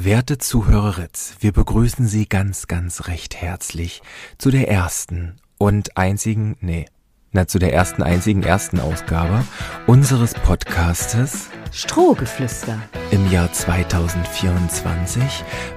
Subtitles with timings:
[0.00, 4.00] Werte Zuhöreritz, wir begrüßen Sie ganz, ganz recht herzlich
[4.38, 6.86] zu der ersten und einzigen, nee,
[7.32, 9.42] na, zu der ersten, einzigen ersten Ausgabe
[9.88, 12.78] unseres Podcastes Strohgeflüster.
[13.10, 15.20] im Jahr 2024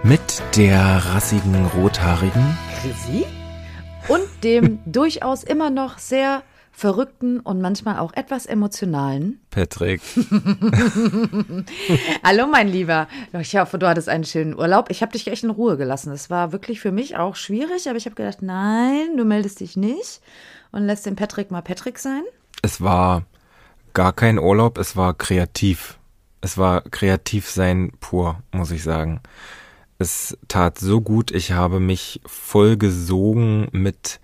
[0.03, 3.25] mit der rassigen Rothaarigen Chrissy
[4.07, 9.39] und dem durchaus immer noch sehr verrückten und manchmal auch etwas emotionalen.
[9.49, 10.01] Patrick.
[12.23, 13.07] Hallo, mein Lieber.
[13.39, 14.89] Ich hoffe, du hattest einen schönen Urlaub.
[14.89, 16.11] Ich habe dich echt in Ruhe gelassen.
[16.11, 19.75] Es war wirklich für mich auch schwierig, aber ich habe gedacht, nein, du meldest dich
[19.75, 20.21] nicht
[20.71, 22.23] und lässt den Patrick mal Patrick sein.
[22.61, 23.23] Es war
[23.93, 25.97] gar kein Urlaub, es war kreativ.
[26.39, 29.19] Es war kreativ sein pur, muss ich sagen.
[29.99, 34.20] Es tat so gut, ich habe mich voll gesogen mit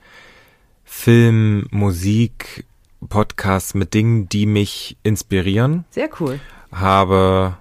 [0.89, 2.65] Film, Musik,
[3.09, 5.83] Podcasts mit Dingen, die mich inspirieren.
[5.91, 6.39] Sehr cool.
[6.71, 7.57] Habe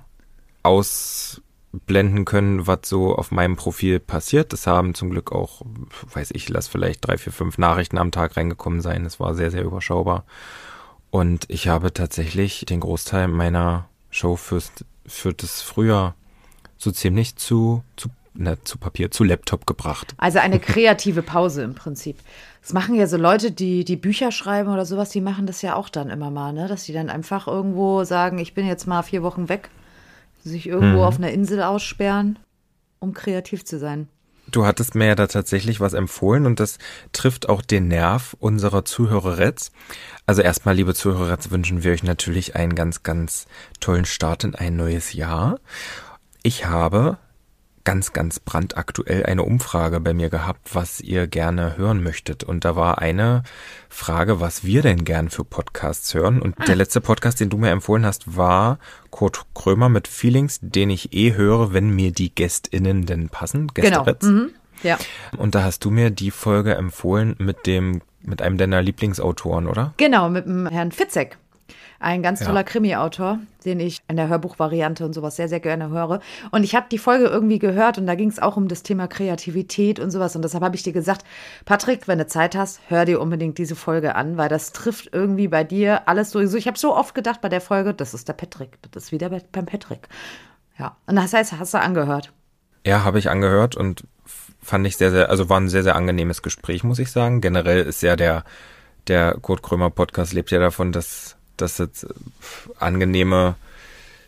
[0.63, 4.53] ausblenden können, was so auf meinem Profil passiert.
[4.53, 5.63] Das haben zum Glück auch,
[6.15, 9.05] weiß ich, lass vielleicht drei, vier, fünf Nachrichten am Tag reingekommen sein.
[9.05, 10.25] Es war sehr, sehr überschaubar.
[11.11, 14.73] Und ich habe tatsächlich den Großteil meiner Show fürs,
[15.05, 16.15] für das Frühjahr
[16.79, 20.15] so ziemlich zu, zu, ne, zu Papier, zu Laptop gebracht.
[20.19, 22.19] Also eine kreative Pause im Prinzip.
[22.63, 25.75] Das machen ja so Leute, die die Bücher schreiben oder sowas, die machen das ja
[25.77, 26.67] auch dann immer mal, ne?
[26.69, 29.71] Dass die dann einfach irgendwo sagen, ich bin jetzt mal vier Wochen weg,
[30.45, 31.05] sich irgendwo Mhm.
[31.05, 32.39] auf einer Insel aussperren,
[32.99, 34.09] um kreativ zu sein.
[34.49, 36.79] Du hattest mir ja da tatsächlich was empfohlen und das
[37.13, 39.73] trifft auch den Nerv unserer Zuhöreretz.
[40.25, 43.47] Also erstmal, liebe Zuhöreretz, wünschen wir euch natürlich einen ganz, ganz
[43.81, 45.59] tollen Start in ein neues Jahr.
[46.45, 47.19] Ich habe
[47.87, 52.43] ganz, ganz brandaktuell eine Umfrage bei mir gehabt, was ihr gerne hören möchtet.
[52.43, 53.45] Und da war eine
[53.89, 56.43] Frage, was wir denn gern für Podcasts hören.
[56.43, 60.91] Und der letzte Podcast, den du mir empfohlen hast, war Kurt Krömer mit Feelings, den
[60.91, 63.69] ich eh höre, wenn mir die GästInnen denn passen.
[63.73, 64.05] Genau.
[64.21, 64.51] Mhm.
[64.83, 64.99] Ja.
[65.39, 69.95] Und da hast du mir die Folge empfohlen mit dem, mit einem deiner Lieblingsautoren, oder?
[69.97, 71.39] Genau, mit dem Herrn Fitzek.
[71.99, 72.47] Ein ganz Ja.
[72.47, 76.21] toller Krimi-Autor, den ich in der Hörbuchvariante und sowas sehr, sehr gerne höre.
[76.51, 79.07] Und ich habe die Folge irgendwie gehört und da ging es auch um das Thema
[79.09, 80.37] Kreativität und sowas.
[80.37, 81.25] Und deshalb habe ich dir gesagt,
[81.65, 85.49] Patrick, wenn du Zeit hast, hör dir unbedingt diese Folge an, weil das trifft irgendwie
[85.49, 86.41] bei dir alles so.
[86.41, 89.31] Ich habe so oft gedacht bei der Folge, das ist der Patrick, das ist wieder
[89.31, 90.09] bei- beim Patrick.
[90.79, 92.33] Ja, und das heißt, hast du angehört.
[92.87, 94.05] Ja, habe ich angehört und
[94.63, 97.41] fand ich sehr, sehr, also war ein sehr, sehr angenehmes Gespräch, muss ich sagen.
[97.41, 98.45] Generell ist ja der,
[99.09, 102.09] der Kurt Krömer Podcast lebt ja davon, dass, dass jetzt äh,
[102.79, 103.57] angenehme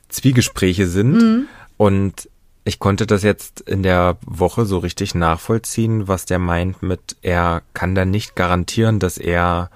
[0.09, 1.47] Zwiegespräche sind.
[1.77, 2.29] Und
[2.65, 7.63] ich konnte das jetzt in der Woche so richtig nachvollziehen, was der meint mit, er
[7.75, 9.71] kann dann nicht garantieren, dass er,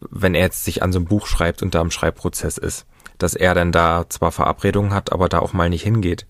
[0.00, 2.86] wenn er jetzt sich an so ein Buch schreibt und da im Schreibprozess ist,
[3.18, 6.26] dass er dann da zwar Verabredungen hat, aber da auch mal nicht hingeht.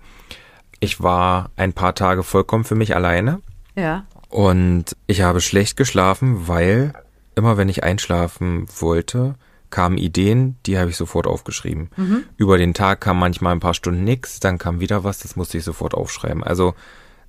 [0.80, 3.40] Ich war ein paar Tage vollkommen für mich alleine
[3.74, 4.04] Ja.
[4.28, 6.92] und ich habe schlecht geschlafen, weil
[7.34, 9.34] immer wenn ich einschlafen wollte,
[9.70, 11.90] kamen Ideen, die habe ich sofort aufgeschrieben.
[12.36, 15.58] Über den Tag kam manchmal ein paar Stunden nix, dann kam wieder was, das musste
[15.58, 16.42] ich sofort aufschreiben.
[16.42, 16.74] Also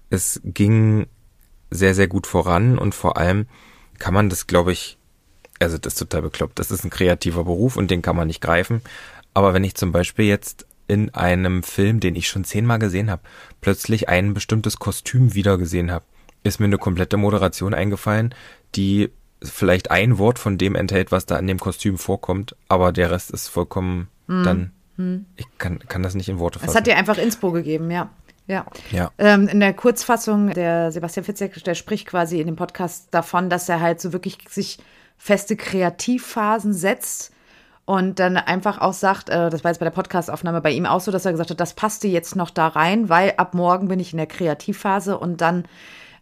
[0.10, 1.08] es ging
[1.72, 3.48] sehr, sehr gut voran und vor allem
[4.00, 4.98] kann man das, glaube ich,
[5.60, 6.58] also das ist total bekloppt.
[6.58, 8.82] Das ist ein kreativer Beruf und den kann man nicht greifen.
[9.34, 13.22] Aber wenn ich zum Beispiel jetzt in einem Film, den ich schon zehnmal gesehen habe,
[13.62, 16.06] plötzlich ein bestimmtes Kostüm wieder gesehen habe,
[16.44, 18.34] ist mir eine komplette Moderation eingefallen,
[18.76, 19.10] die
[19.44, 23.32] vielleicht ein Wort von dem enthält, was da in dem Kostüm vorkommt, aber der Rest
[23.32, 24.72] ist vollkommen dann.
[25.38, 26.78] Ich kann, kann das nicht in Worte Es fassen.
[26.78, 28.10] hat dir einfach Inspo gegeben, ja.
[28.48, 28.66] Ja.
[28.92, 29.12] Ja.
[29.18, 33.70] Ähm, in der Kurzfassung, der Sebastian Fitzek, der spricht quasi in dem Podcast davon, dass
[33.70, 34.80] er halt so wirklich sich
[35.18, 37.32] feste Kreativphasen setzt
[37.86, 41.00] und dann einfach auch sagt, äh, das war jetzt bei der Podcastaufnahme bei ihm auch
[41.02, 44.00] so, dass er gesagt hat, das passte jetzt noch da rein, weil ab morgen bin
[44.00, 45.64] ich in der Kreativphase und dann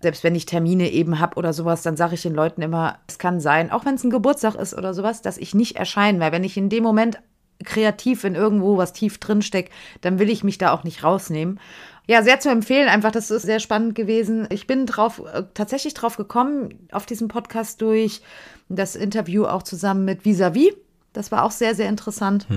[0.02, 3.18] selbst wenn ich Termine eben habe oder sowas, dann sage ich den Leuten immer, es
[3.20, 6.32] kann sein, auch wenn es ein Geburtstag ist oder sowas, dass ich nicht erscheine, weil
[6.32, 7.20] wenn ich in dem Moment
[7.64, 11.60] kreativ in irgendwo was tief drin steckt, dann will ich mich da auch nicht rausnehmen.
[12.08, 14.48] Ja, sehr zu empfehlen, einfach, das ist sehr spannend gewesen.
[14.50, 18.22] Ich bin drauf, äh, tatsächlich drauf gekommen, auf diesem Podcast durch
[18.70, 20.74] das Interview auch zusammen mit Visavi.
[21.12, 22.48] Das war auch sehr, sehr interessant.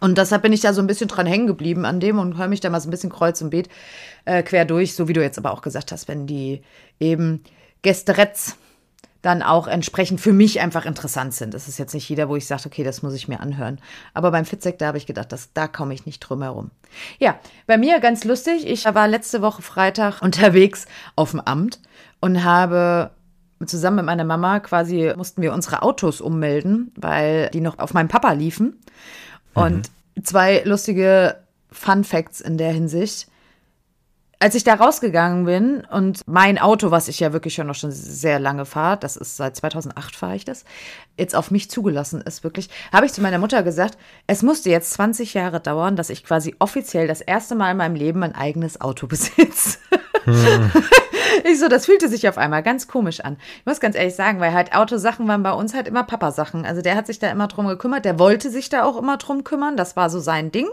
[0.00, 2.48] Und deshalb bin ich da so ein bisschen dran hängen geblieben an dem und höre
[2.48, 3.68] mich da mal so ein bisschen kreuz und beet
[4.24, 6.62] äh, quer durch, so wie du jetzt aber auch gesagt hast, wenn die
[6.98, 7.42] eben
[7.82, 8.56] Gästeretz
[9.24, 11.54] dann auch entsprechend für mich einfach interessant sind.
[11.54, 13.78] Das ist jetzt nicht jeder, wo ich sage, okay, das muss ich mir anhören.
[14.12, 16.70] Aber beim Fitzek, da habe ich gedacht, das, da komme ich nicht drum herum.
[17.18, 18.66] Ja, bei mir ganz lustig.
[18.66, 20.86] Ich war letzte Woche Freitag unterwegs
[21.16, 21.80] auf dem Amt
[22.20, 23.12] und habe
[23.64, 28.08] zusammen mit meiner Mama quasi mussten wir unsere Autos ummelden, weil die noch auf meinem
[28.08, 28.78] Papa liefen.
[29.54, 29.90] Und
[30.22, 31.36] zwei lustige
[31.70, 33.28] Fun Facts in der Hinsicht.
[34.40, 37.90] als ich da rausgegangen bin und mein Auto, was ich ja wirklich schon noch schon
[37.92, 40.64] sehr lange fahre, das ist seit 2008 fahre ich das,
[41.16, 43.96] jetzt auf mich zugelassen ist, wirklich, habe ich zu meiner Mutter gesagt,
[44.26, 47.94] es musste jetzt 20 Jahre dauern, dass ich quasi offiziell das erste Mal in meinem
[47.94, 49.78] Leben ein eigenes Auto besitze.
[50.24, 50.70] Hm.
[51.54, 53.36] Ich so, das fühlte sich auf einmal ganz komisch an.
[53.58, 56.64] Ich muss ganz ehrlich sagen, weil halt Autosachen waren bei uns halt immer Papasachen.
[56.64, 59.44] Also der hat sich da immer drum gekümmert, der wollte sich da auch immer drum
[59.44, 60.68] kümmern, das war so sein Ding.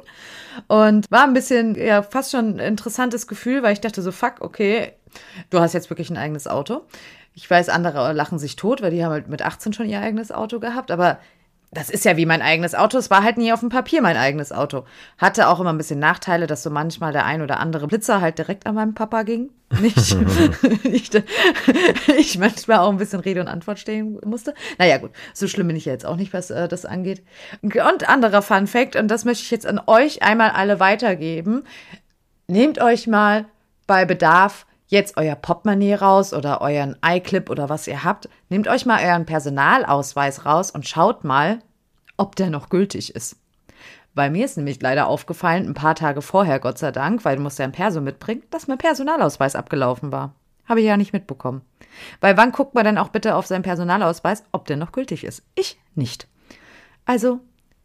[0.68, 4.35] Und war ein bisschen, ja, fast schon ein interessantes Gefühl, weil ich dachte so, fuck,
[4.39, 4.94] okay,
[5.50, 6.81] du hast jetzt wirklich ein eigenes Auto.
[7.33, 10.31] Ich weiß, andere lachen sich tot, weil die haben halt mit 18 schon ihr eigenes
[10.31, 11.19] Auto gehabt, aber
[11.73, 12.97] das ist ja wie mein eigenes Auto.
[12.97, 14.83] Es war halt nie auf dem Papier mein eigenes Auto.
[15.18, 18.38] Hatte auch immer ein bisschen Nachteile, dass so manchmal der ein oder andere Blitzer halt
[18.38, 19.51] direkt an meinem Papa ging.
[19.79, 19.97] Nicht,
[20.83, 21.12] ich,
[22.18, 24.53] ich manchmal auch ein bisschen Rede und Antwort stehen musste.
[24.79, 27.23] Naja, gut, so schlimm bin ich ja jetzt auch nicht, was äh, das angeht.
[27.62, 31.63] Und anderer Fun Fact, und das möchte ich jetzt an euch einmal alle weitergeben.
[32.47, 33.45] Nehmt euch mal
[33.88, 38.29] bei Bedarf jetzt euer Portemonnaie raus oder euren iClip oder was ihr habt.
[38.49, 41.59] Nehmt euch mal euren Personalausweis raus und schaut mal,
[42.17, 43.38] ob der noch gültig ist.
[44.13, 47.41] Bei mir ist nämlich leider aufgefallen, ein paar Tage vorher, Gott sei Dank, weil du
[47.41, 50.35] musst ja ein Perso mitbringen, dass mein Personalausweis abgelaufen war.
[50.65, 51.61] Habe ich ja nicht mitbekommen.
[52.19, 55.44] Weil wann guckt man denn auch bitte auf seinen Personalausweis, ob der noch gültig ist?
[55.55, 56.27] Ich nicht.
[57.05, 57.39] Also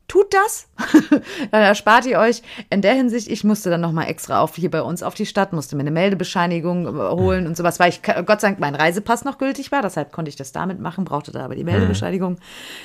[0.08, 0.68] tut das.
[1.50, 2.42] dann erspart ihr euch.
[2.70, 5.52] In der Hinsicht, ich musste dann nochmal extra auf hier bei uns auf die Stadt,
[5.52, 7.50] musste mir eine Meldebescheinigung äh, holen mhm.
[7.50, 9.82] und sowas, weil ich Gott sei Dank mein Reisepass noch gültig war.
[9.82, 12.34] Deshalb konnte ich das damit machen, brauchte da aber die Meldebescheinigung.
[12.34, 12.38] Mhm.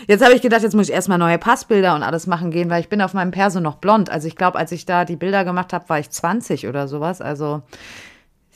[0.07, 2.81] Jetzt habe ich gedacht, jetzt muss ich erstmal neue Passbilder und alles machen gehen, weil
[2.81, 4.09] ich bin auf meinem Perso noch blond.
[4.09, 7.21] Also ich glaube, als ich da die Bilder gemacht habe, war ich 20 oder sowas.
[7.21, 7.61] Also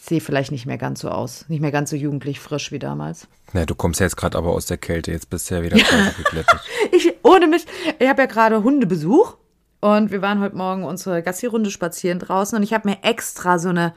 [0.05, 1.45] sehe vielleicht nicht mehr ganz so aus.
[1.47, 3.27] Nicht mehr ganz so jugendlich frisch wie damals.
[3.53, 5.11] Na, du kommst ja jetzt gerade aber aus der Kälte.
[5.11, 5.77] Jetzt bist du ja wieder
[6.17, 6.59] geglättet.
[6.95, 7.65] Ich, ohne mich.
[7.99, 9.37] Ich habe ja gerade Hundebesuch.
[9.81, 12.57] Und wir waren heute Morgen unsere Gassi-Runde spazieren draußen.
[12.57, 13.93] Und ich habe mir extra so eine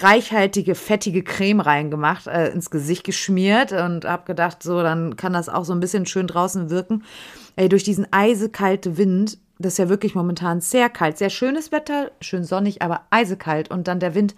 [0.00, 5.48] reichhaltige, fettige Creme reingemacht, äh, ins Gesicht geschmiert und habe gedacht, so, dann kann das
[5.48, 7.04] auch so ein bisschen schön draußen wirken.
[7.56, 12.10] Ey, durch diesen eisekalte Wind, das ist ja wirklich momentan sehr kalt, sehr schönes Wetter,
[12.20, 14.34] schön sonnig, aber eisekalt und dann der Wind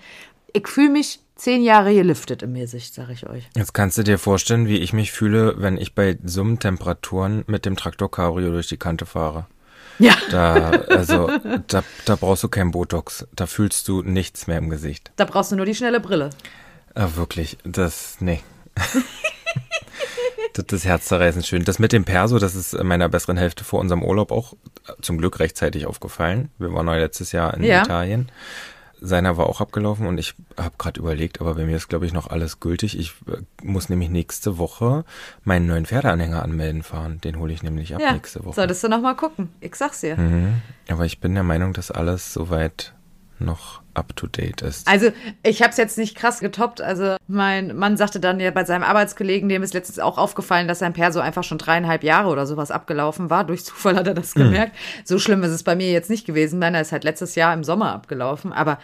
[0.53, 3.49] ich fühle mich zehn Jahre geliftet in mir Sicht, sag ich euch.
[3.57, 7.77] Jetzt kannst du dir vorstellen, wie ich mich fühle, wenn ich bei Summentemperaturen mit dem
[7.77, 9.47] Traktor Cabrio durch die Kante fahre.
[9.99, 10.15] Ja.
[10.31, 11.31] Da, also,
[11.67, 13.27] da, da brauchst du kein Botox.
[13.35, 15.13] Da fühlst du nichts mehr im Gesicht.
[15.17, 16.31] Da brauchst du nur die schnelle Brille.
[16.95, 18.41] Ah, wirklich, das, nee.
[20.55, 21.65] das ist herzzerreißend schön.
[21.65, 24.55] Das mit dem Perso, das ist meiner besseren Hälfte vor unserem Urlaub auch
[25.03, 26.51] zum Glück rechtzeitig aufgefallen.
[26.59, 27.83] Wir waren neu letztes Jahr in ja.
[27.83, 28.31] Italien
[29.01, 32.13] seiner war auch abgelaufen und ich habe gerade überlegt, aber bei mir ist, glaube ich,
[32.13, 32.99] noch alles gültig.
[32.99, 35.05] Ich äh, muss nämlich nächste Woche
[35.45, 37.21] meinen neuen Pferdeanhänger anmelden fahren.
[37.21, 38.55] Den hole ich nämlich ab ja, nächste Woche.
[38.55, 39.49] Solltest du noch mal gucken.
[39.61, 40.17] Ich sag's dir.
[40.17, 40.63] Mhm.
[40.89, 42.95] Aber ich bin der Meinung, dass alles soweit
[43.41, 44.87] noch up to date ist.
[44.87, 45.11] Also
[45.43, 46.81] ich habe es jetzt nicht krass getoppt.
[46.81, 50.79] Also mein Mann sagte dann ja bei seinem Arbeitskollegen, dem ist letztens auch aufgefallen, dass
[50.79, 53.45] sein Perso einfach schon dreieinhalb Jahre oder sowas abgelaufen war.
[53.45, 54.45] Durch Zufall hat er das hm.
[54.45, 54.77] gemerkt.
[54.77, 55.03] Hm.
[55.05, 56.59] So schlimm ist es bei mir jetzt nicht gewesen.
[56.59, 58.53] Meiner ist halt letztes Jahr im Sommer abgelaufen.
[58.53, 58.79] Aber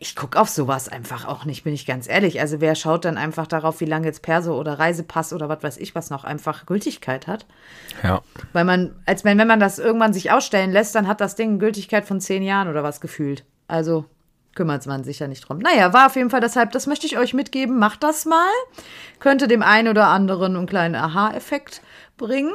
[0.00, 2.40] ich gucke auf sowas einfach auch nicht, bin ich ganz ehrlich.
[2.40, 5.76] Also wer schaut dann einfach darauf, wie lange jetzt Perso oder Reisepass oder was weiß
[5.78, 7.46] ich was noch einfach Gültigkeit hat?
[8.02, 8.22] Ja.
[8.52, 11.50] Weil man, als wenn, wenn man das irgendwann sich ausstellen lässt, dann hat das Ding
[11.50, 13.44] eine Gültigkeit von zehn Jahren oder was gefühlt.
[13.68, 14.06] Also
[14.54, 15.58] kümmert man sich ja nicht drum.
[15.58, 17.78] Naja, war auf jeden Fall deshalb, das möchte ich euch mitgeben.
[17.78, 18.50] Macht das mal.
[19.20, 21.80] Könnte dem einen oder anderen einen kleinen Aha-Effekt
[22.16, 22.52] bringen.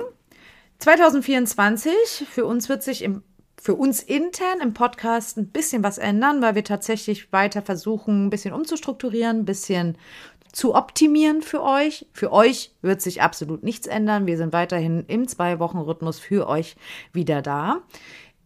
[0.80, 3.24] 2024, für uns wird sich im
[3.62, 8.30] für uns intern im Podcast ein bisschen was ändern, weil wir tatsächlich weiter versuchen, ein
[8.30, 9.98] bisschen umzustrukturieren, ein bisschen
[10.52, 12.06] zu optimieren für euch.
[12.12, 14.28] Für euch wird sich absolut nichts ändern.
[14.28, 16.76] Wir sind weiterhin im Zwei-Wochen-Rhythmus für euch
[17.14, 17.84] wieder da.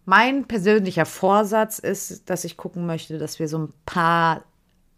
[0.09, 4.45] Mein persönlicher Vorsatz ist, dass ich gucken möchte, dass wir so ein paar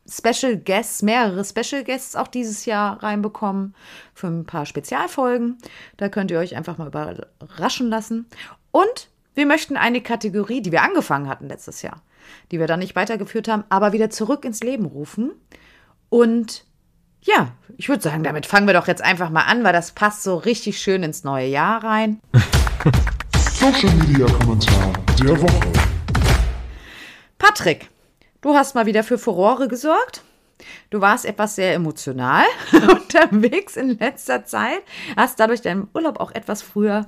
[0.08, 3.74] Special Guests, mehrere Special Guests auch dieses Jahr reinbekommen
[4.14, 5.58] für ein paar Spezialfolgen.
[5.98, 8.28] Da könnt ihr euch einfach mal überraschen lassen.
[8.70, 12.04] Und wir möchten eine Kategorie, die wir angefangen hatten letztes Jahr,
[12.52, 15.32] die wir dann nicht weitergeführt haben, aber wieder zurück ins Leben rufen.
[16.10, 16.66] Und
[17.24, 20.22] ja, ich würde sagen, damit fangen wir doch jetzt einfach mal an, weil das passt
[20.22, 22.20] so richtig schön ins neue Jahr rein.
[23.60, 25.72] Social Media Kommentar der Woche.
[27.38, 27.90] Patrick,
[28.42, 30.24] du hast mal wieder für Furore gesorgt.
[30.90, 34.82] Du warst etwas sehr emotional unterwegs in letzter Zeit,
[35.16, 37.08] hast dadurch deinen Urlaub auch etwas früher,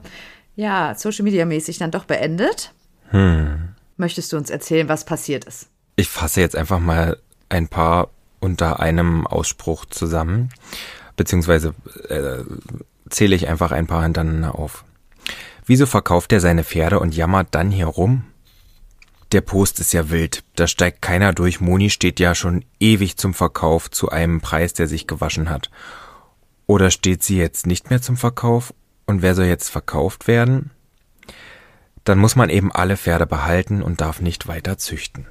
[0.56, 2.74] ja, Social Media mäßig dann doch beendet.
[3.10, 3.70] Hm.
[3.98, 5.70] Möchtest du uns erzählen, was passiert ist?
[5.96, 7.18] Ich fasse jetzt einfach mal
[7.50, 10.50] ein paar unter einem Ausspruch zusammen,
[11.16, 11.74] beziehungsweise
[12.08, 12.44] äh,
[13.10, 14.84] zähle ich einfach ein paar hintereinander auf.
[15.72, 18.26] Wieso verkauft er seine Pferde und jammert dann hier rum?
[19.32, 20.44] der Post ist ja wild.
[20.58, 21.62] Da steigt keiner durch.
[21.62, 25.72] Moni steht ja schon ewig zum Verkauf zu einem Preis, der sich gewaschen hat.
[26.68, 28.74] Oder steht sie jetzt nicht mehr zum Verkauf?
[29.06, 30.72] Und wer soll jetzt verkauft werden?
[32.04, 35.26] Dann muss man eben alle Pferde behalten und darf nicht weiter züchten.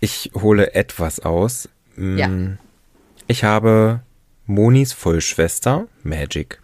[0.00, 1.68] Ich hole etwas aus.
[1.98, 2.28] Ja.
[2.28, 2.56] Mm,
[3.26, 4.00] Ich habe
[4.46, 6.62] Monis Vollschwester, Magic,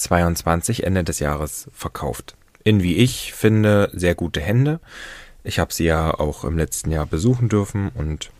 [0.00, 2.36] 2022 Ende des Jahres verkauft.
[2.64, 4.80] In, wie ich finde, sehr gute Hände.
[5.44, 8.30] Ich habe sie ja auch im letzten Jahr besuchen dürfen und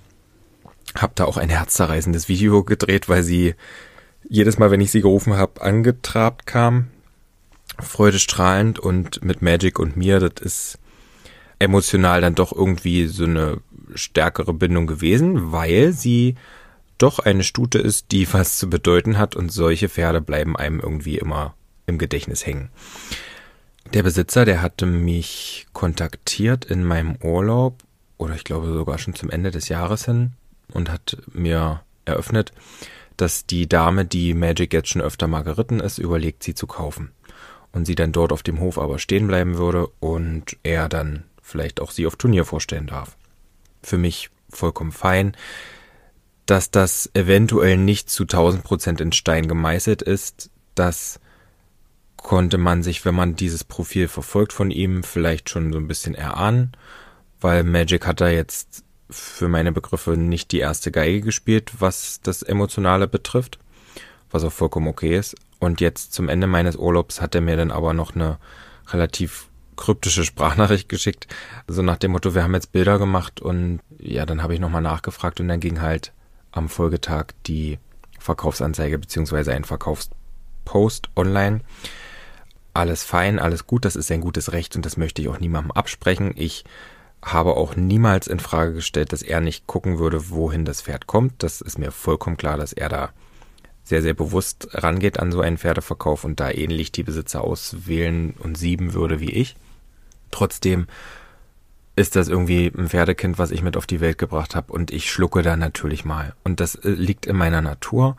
[0.95, 3.55] habe da auch ein herzzerreißendes Video gedreht, weil sie
[4.29, 6.89] jedes Mal, wenn ich sie gerufen habe, angetrabt kam.
[7.79, 10.79] Freudestrahlend und mit Magic und mir, das ist
[11.59, 13.59] emotional dann doch irgendwie so eine
[13.95, 16.35] stärkere Bindung gewesen, weil sie
[17.03, 21.19] doch eine Stute ist, die was zu bedeuten hat und solche Pferde bleiben einem irgendwie
[21.19, 21.55] immer
[21.87, 22.71] im Gedächtnis hängen.
[23.93, 27.83] Der Besitzer, der hatte mich kontaktiert in meinem Urlaub
[28.19, 30.33] oder ich glaube sogar schon zum Ende des Jahres hin
[30.73, 32.53] und hat mir eröffnet,
[33.17, 37.11] dass die Dame, die Magic jetzt schon öfter mal geritten ist, überlegt, sie zu kaufen.
[37.73, 41.81] Und sie dann dort auf dem Hof aber stehen bleiben würde und er dann vielleicht
[41.81, 43.17] auch sie auf Turnier vorstellen darf.
[43.83, 45.37] Für mich vollkommen fein.
[46.51, 51.21] Dass das eventuell nicht zu 1000 Prozent in Stein gemeißelt ist, das
[52.17, 56.17] konnte man sich, wenn man dieses Profil verfolgt von ihm, vielleicht schon so ein bisschen
[56.17, 56.73] erahnen,
[57.41, 62.43] weil Magic hat da jetzt für meine Begriffe nicht die erste Geige gespielt, was das
[62.43, 63.61] Emotionale betrifft,
[64.33, 65.37] was auch vollkommen okay ist.
[65.61, 68.39] Und jetzt zum Ende meines Urlaubs hat er mir dann aber noch eine
[68.89, 71.29] relativ kryptische Sprachnachricht geschickt,
[71.69, 74.83] so nach dem Motto, wir haben jetzt Bilder gemacht und ja, dann habe ich nochmal
[74.83, 76.13] nachgefragt und dann ging halt
[76.53, 77.79] am Folgetag die
[78.19, 81.61] Verkaufsanzeige beziehungsweise ein Verkaufspost online.
[82.75, 85.73] Alles fein, alles gut, das ist sein gutes Recht und das möchte ich auch niemandem
[85.73, 86.33] absprechen.
[86.37, 86.65] Ich
[87.23, 91.43] habe auch niemals in Frage gestellt, dass er nicht gucken würde, wohin das Pferd kommt.
[91.43, 93.11] Das ist mir vollkommen klar, dass er da
[93.83, 98.57] sehr, sehr bewusst rangeht an so einen Pferdeverkauf und da ähnlich die Besitzer auswählen und
[98.57, 99.57] sieben würde wie ich.
[100.31, 100.87] Trotzdem
[101.97, 105.11] ist das irgendwie ein Pferdekind, was ich mit auf die Welt gebracht habe und ich
[105.11, 106.35] schlucke da natürlich mal.
[106.45, 108.17] Und das äh, liegt in meiner Natur.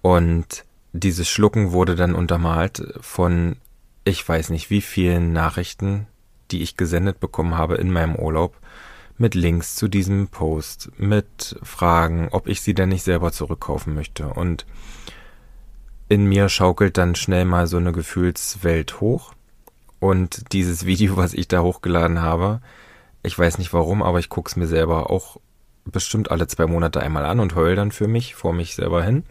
[0.00, 3.56] Und dieses Schlucken wurde dann untermalt von,
[4.04, 6.06] ich weiß nicht wie vielen Nachrichten,
[6.50, 8.56] die ich gesendet bekommen habe in meinem Urlaub,
[9.16, 14.28] mit Links zu diesem Post, mit Fragen, ob ich sie denn nicht selber zurückkaufen möchte.
[14.28, 14.66] Und
[16.08, 19.34] in mir schaukelt dann schnell mal so eine Gefühlswelt hoch.
[20.00, 22.60] Und dieses Video, was ich da hochgeladen habe,
[23.24, 25.38] ich weiß nicht warum, aber ich guck's mir selber auch
[25.84, 29.24] bestimmt alle zwei Monate einmal an und heul dann für mich, vor mich selber hin.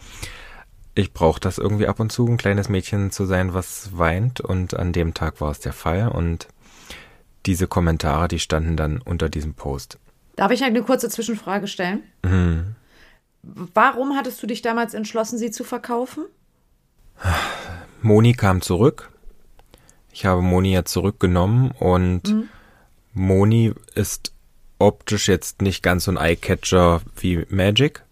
[0.96, 4.42] Ich brauche das irgendwie ab und zu, ein kleines Mädchen zu sein, was weint.
[4.42, 6.10] Und an dem Tag war es der Fall.
[6.10, 6.48] Und
[7.48, 9.98] diese Kommentare, die standen dann unter diesem Post.
[10.36, 12.04] Darf ich eine kurze Zwischenfrage stellen?
[12.24, 12.76] Mhm.
[13.42, 16.26] Warum hattest du dich damals entschlossen, sie zu verkaufen?
[18.02, 19.10] Moni kam zurück.
[20.12, 22.50] Ich habe Moni ja zurückgenommen und Mhm.
[23.14, 24.34] Moni ist
[24.80, 28.04] optisch jetzt nicht ganz so ein Eyecatcher wie Magic.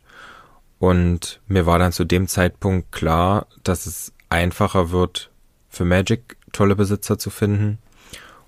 [0.79, 5.29] Und mir war dann zu dem Zeitpunkt klar, dass es einfacher wird,
[5.69, 7.77] für Magic tolle Besitzer zu finden.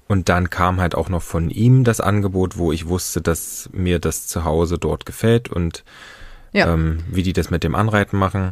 [0.07, 3.99] Und dann kam halt auch noch von ihm das Angebot, wo ich wusste, dass mir
[3.99, 5.83] das Zuhause dort gefällt und
[6.51, 6.73] Ja.
[6.73, 8.51] ähm, wie die das mit dem Anreiten machen.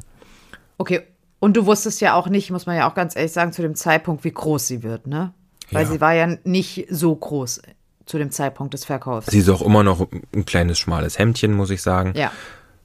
[0.78, 1.02] Okay.
[1.40, 3.74] Und du wusstest ja auch nicht, muss man ja auch ganz ehrlich sagen, zu dem
[3.76, 5.34] Zeitpunkt, wie groß sie wird, ne?
[5.72, 5.92] Weil Ja.
[5.92, 7.62] sie war ja nicht so groß
[8.12, 9.28] zu dem Zeitpunkt des Verkaufs.
[9.28, 12.14] Sie ist auch immer noch ein kleines, schmales Hemdchen, muss ich sagen.
[12.16, 12.32] ja.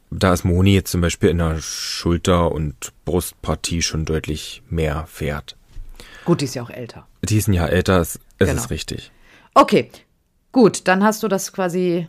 [0.09, 5.57] Da ist Moni jetzt zum Beispiel in der Schulter- und Brustpartie schon deutlich mehr Pferd.
[6.25, 7.09] Gut, die ist ja auch älter.
[7.25, 8.63] Die ist ein Jahr älter, es, es Genau.
[8.63, 9.11] ist richtig.
[9.55, 9.91] Okay.
[10.53, 12.09] Gut, dann hast du das quasi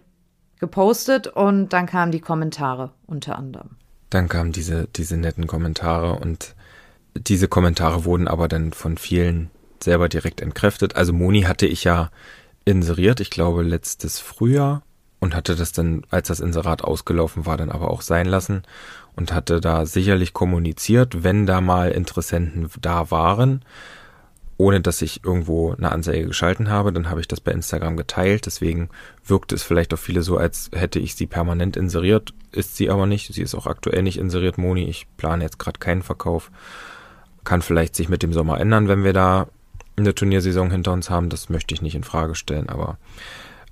[0.59, 3.71] gepostet und dann kamen die Kommentare unter anderem.
[4.11, 6.53] Dann kamen diese, diese netten Kommentare und
[7.15, 9.49] diese Kommentare wurden aber dann von vielen
[9.83, 10.95] selber direkt entkräftet.
[10.95, 12.11] Also Moni hatte ich ja
[12.67, 14.83] inseriert, ich glaube letztes Frühjahr
[15.19, 18.63] und hatte das dann, als das Inserat ausgelaufen war, dann aber auch sein lassen
[19.15, 23.63] und hatte da sicherlich kommuniziert, wenn da mal Interessenten da waren,
[24.57, 28.47] ohne dass ich irgendwo eine Anzeige geschalten habe, dann habe ich das bei Instagram geteilt.
[28.47, 28.89] Deswegen
[29.23, 32.33] wirkte es vielleicht auf viele so, als hätte ich sie permanent inseriert.
[32.51, 33.31] Ist sie aber nicht.
[33.31, 34.85] Sie ist auch aktuell nicht inseriert, Moni.
[34.85, 36.49] Ich plane jetzt gerade keinen Verkauf.
[37.43, 39.47] Kann vielleicht sich mit dem Sommer ändern, wenn wir da
[39.97, 41.29] eine Turniersaison hinter uns haben.
[41.29, 42.97] Das möchte ich nicht in Frage stellen, aber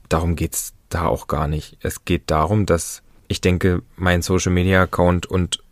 [0.09, 1.77] darum geht's da auch gar nicht.
[1.81, 5.63] Es geht darum, dass ich denke, mein Social Media Account und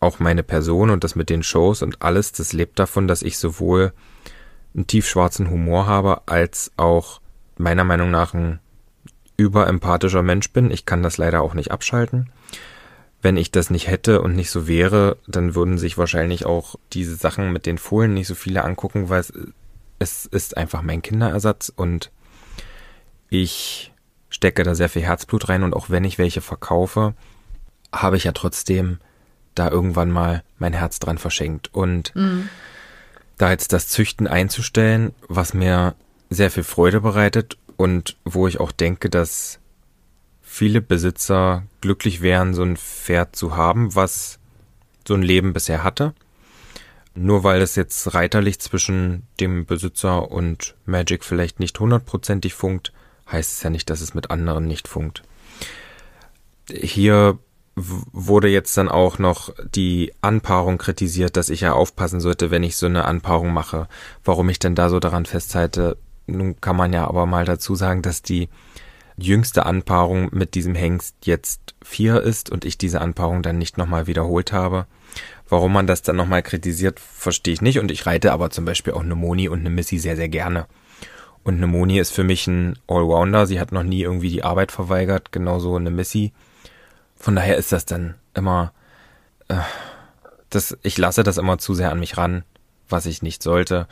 [0.00, 3.38] auch meine Person und das mit den Shows und alles, das lebt davon, dass ich
[3.38, 3.92] sowohl
[4.74, 7.20] einen tiefschwarzen Humor habe, als auch
[7.56, 8.58] meiner Meinung nach ein
[9.36, 10.70] überempathischer Mensch bin.
[10.70, 12.30] Ich kann das leider auch nicht abschalten.
[13.20, 17.14] Wenn ich das nicht hätte und nicht so wäre, dann würden sich wahrscheinlich auch diese
[17.14, 19.32] Sachen mit den Fohlen nicht so viele angucken, weil es,
[20.02, 22.10] es ist einfach mein Kinderersatz und
[23.30, 23.92] ich
[24.28, 27.14] stecke da sehr viel Herzblut rein und auch wenn ich welche verkaufe,
[27.92, 28.98] habe ich ja trotzdem
[29.54, 31.70] da irgendwann mal mein Herz dran verschenkt.
[31.72, 32.48] Und mhm.
[33.38, 35.94] da jetzt das Züchten einzustellen, was mir
[36.30, 39.58] sehr viel Freude bereitet und wo ich auch denke, dass
[40.40, 44.38] viele Besitzer glücklich wären, so ein Pferd zu haben, was
[45.06, 46.14] so ein Leben bisher hatte.
[47.14, 52.92] Nur weil es jetzt reiterlich zwischen dem Besitzer und Magic vielleicht nicht hundertprozentig funkt,
[53.30, 55.22] heißt es ja nicht, dass es mit anderen nicht funkt.
[56.70, 57.38] Hier
[57.74, 62.76] wurde jetzt dann auch noch die Anpaarung kritisiert, dass ich ja aufpassen sollte, wenn ich
[62.76, 63.88] so eine Anpaarung mache,
[64.24, 65.96] warum ich denn da so daran festhalte.
[66.26, 68.48] Nun kann man ja aber mal dazu sagen, dass die
[69.16, 74.06] jüngste Anpaarung mit diesem Hengst jetzt vier ist und ich diese Anpaarung dann nicht nochmal
[74.06, 74.86] wiederholt habe.
[75.52, 77.78] Warum man das dann nochmal kritisiert, verstehe ich nicht.
[77.78, 80.64] Und ich reite aber zum Beispiel auch eine Moni und eine Missy sehr, sehr gerne.
[81.44, 83.46] Und eine Moni ist für mich ein Allrounder.
[83.46, 86.32] Sie hat noch nie irgendwie die Arbeit verweigert, genauso eine Missy.
[87.16, 88.72] Von daher ist das dann immer,
[89.48, 89.56] äh,
[90.48, 92.44] das, ich lasse das immer zu sehr an mich ran,
[92.88, 93.88] was ich nicht sollte.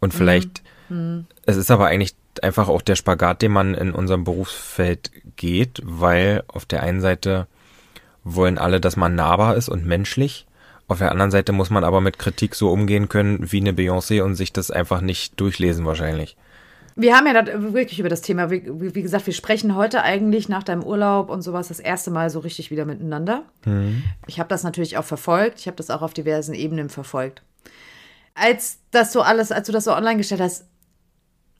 [0.00, 1.28] Und vielleicht, mhm.
[1.46, 6.42] es ist aber eigentlich einfach auch der Spagat, den man in unserem Berufsfeld geht, weil
[6.48, 7.46] auf der einen Seite
[8.24, 10.47] wollen alle, dass man nahbar ist und menschlich.
[10.88, 14.22] Auf der anderen Seite muss man aber mit Kritik so umgehen können wie eine Beyoncé
[14.22, 16.36] und sich das einfach nicht durchlesen wahrscheinlich.
[16.96, 20.64] Wir haben ja wirklich über das Thema, wie, wie, gesagt, wir sprechen heute eigentlich nach
[20.64, 23.44] deinem Urlaub und sowas das erste Mal so richtig wieder miteinander.
[23.66, 24.02] Mhm.
[24.26, 25.60] Ich habe das natürlich auch verfolgt.
[25.60, 27.42] Ich habe das auch auf diversen Ebenen verfolgt.
[28.34, 30.64] Als das so alles, als du das so online gestellt hast,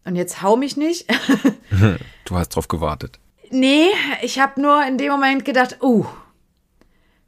[0.05, 1.07] und jetzt hau mich nicht.
[2.25, 3.21] du hast drauf gewartet.
[3.51, 3.89] Nee,
[4.23, 6.07] ich habe nur in dem Moment gedacht, uh,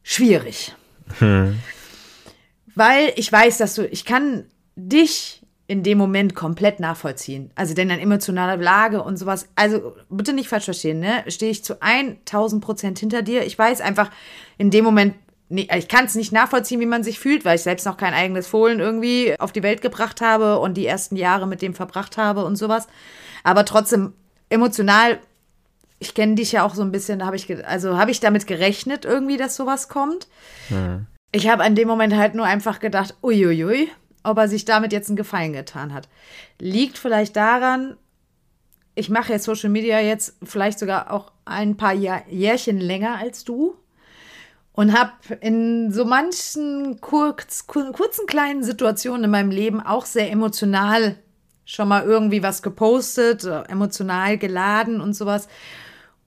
[0.02, 0.74] schwierig.
[1.18, 1.60] Hm.
[2.74, 4.44] Weil ich weiß, dass du, ich kann
[4.76, 7.52] dich in dem Moment komplett nachvollziehen.
[7.54, 9.46] Also denn dann emotionale Lage und sowas.
[9.54, 11.22] Also bitte nicht falsch verstehen, ne?
[11.28, 13.46] Stehe ich zu 1000 Prozent hinter dir.
[13.46, 14.10] Ich weiß einfach
[14.58, 15.14] in dem Moment,
[15.48, 18.14] nee, ich kann es nicht nachvollziehen, wie man sich fühlt, weil ich selbst noch kein
[18.14, 22.16] eigenes Fohlen irgendwie auf die Welt gebracht habe und die ersten Jahre mit dem verbracht
[22.16, 22.88] habe und sowas.
[23.44, 24.14] Aber trotzdem
[24.48, 25.20] emotional,
[26.00, 29.04] ich kenne dich ja auch so ein bisschen, habe ich, also habe ich damit gerechnet
[29.04, 30.26] irgendwie, dass sowas kommt.
[30.68, 31.06] Mhm.
[31.32, 33.88] Ich habe in dem Moment halt nur einfach gedacht, uiuiui,
[34.24, 36.08] ob er sich damit jetzt einen Gefallen getan hat.
[36.58, 37.96] Liegt vielleicht daran,
[38.94, 43.44] ich mache jetzt Social Media jetzt vielleicht sogar auch ein paar Jahr, Jährchen länger als
[43.44, 43.76] du
[44.72, 51.16] und habe in so manchen kurz, kurzen kleinen Situationen in meinem Leben auch sehr emotional
[51.64, 55.46] schon mal irgendwie was gepostet, emotional geladen und sowas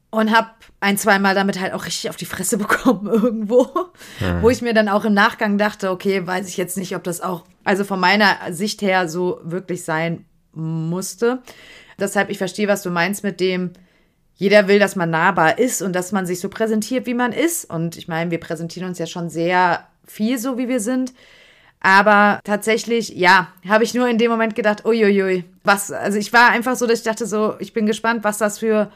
[0.09, 0.49] und habe
[0.83, 3.67] ein, zweimal damit halt auch richtig auf die Fresse bekommen irgendwo,
[4.19, 4.41] ja.
[4.41, 7.21] wo ich mir dann auch im Nachgang dachte, okay, weiß ich jetzt nicht, ob das
[7.21, 11.41] auch, also von meiner Sicht her so wirklich sein musste.
[11.99, 13.71] Deshalb, ich verstehe, was du meinst mit dem,
[14.35, 17.65] jeder will, dass man nahbar ist und dass man sich so präsentiert, wie man ist.
[17.65, 21.13] Und ich meine, wir präsentieren uns ja schon sehr viel so, wie wir sind.
[21.79, 26.49] Aber tatsächlich, ja, habe ich nur in dem Moment gedacht, uiuiui, was, also ich war
[26.49, 28.91] einfach so, dass ich dachte so, ich bin gespannt, was das für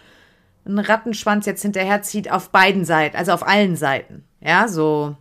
[0.67, 4.23] einen Rattenschwanz jetzt hinterherzieht auf beiden Seiten, also auf allen Seiten.
[4.41, 5.15] Ja, so,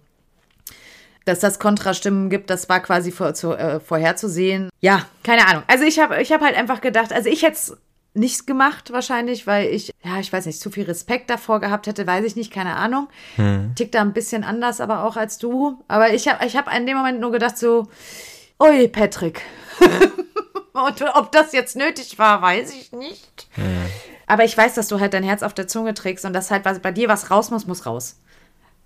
[1.25, 4.71] dass das Kontrastimmen gibt, das war quasi vor, zu, äh, vorherzusehen.
[4.81, 5.63] Ja, keine Ahnung.
[5.67, 7.77] Also ich habe ich hab halt einfach gedacht, also ich hätte es
[8.15, 12.07] nichts gemacht wahrscheinlich, weil ich, ja, ich weiß nicht, zu viel Respekt davor gehabt hätte,
[12.07, 13.09] weiß ich nicht, keine Ahnung.
[13.37, 13.75] Hm.
[13.75, 15.83] Tickt da ein bisschen anders, aber auch als du.
[15.89, 17.89] Aber ich habe ich hab in dem Moment nur gedacht so,
[18.61, 19.43] ui, Patrick.
[20.73, 23.49] Und ob das jetzt nötig war, weiß ich nicht.
[23.55, 23.86] Hm.
[24.27, 26.65] Aber ich weiß, dass du halt dein Herz auf der Zunge trägst und dass halt
[26.65, 28.17] was, bei dir was raus muss, muss raus.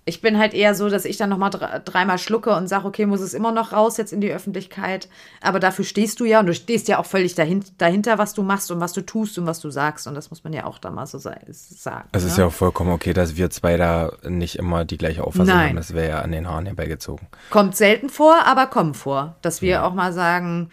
[0.03, 1.51] Ich bin halt eher so, dass ich dann nochmal
[1.85, 5.07] dreimal schlucke und sage, okay, muss es immer noch raus jetzt in die Öffentlichkeit.
[5.41, 8.41] Aber dafür stehst du ja und du stehst ja auch völlig dahin, dahinter, was du
[8.41, 10.07] machst und was du tust und was du sagst.
[10.07, 11.45] Und das muss man ja auch da mal so sagen.
[11.45, 12.01] Es ne?
[12.13, 15.69] ist ja auch vollkommen okay, dass wir zwei da nicht immer die gleiche Auffassung Nein.
[15.69, 15.75] haben.
[15.75, 17.27] Das wäre ja an den Haaren herbeigezogen.
[17.51, 19.35] Kommt selten vor, aber kommt vor.
[19.43, 19.85] Dass wir ja.
[19.85, 20.71] auch mal sagen,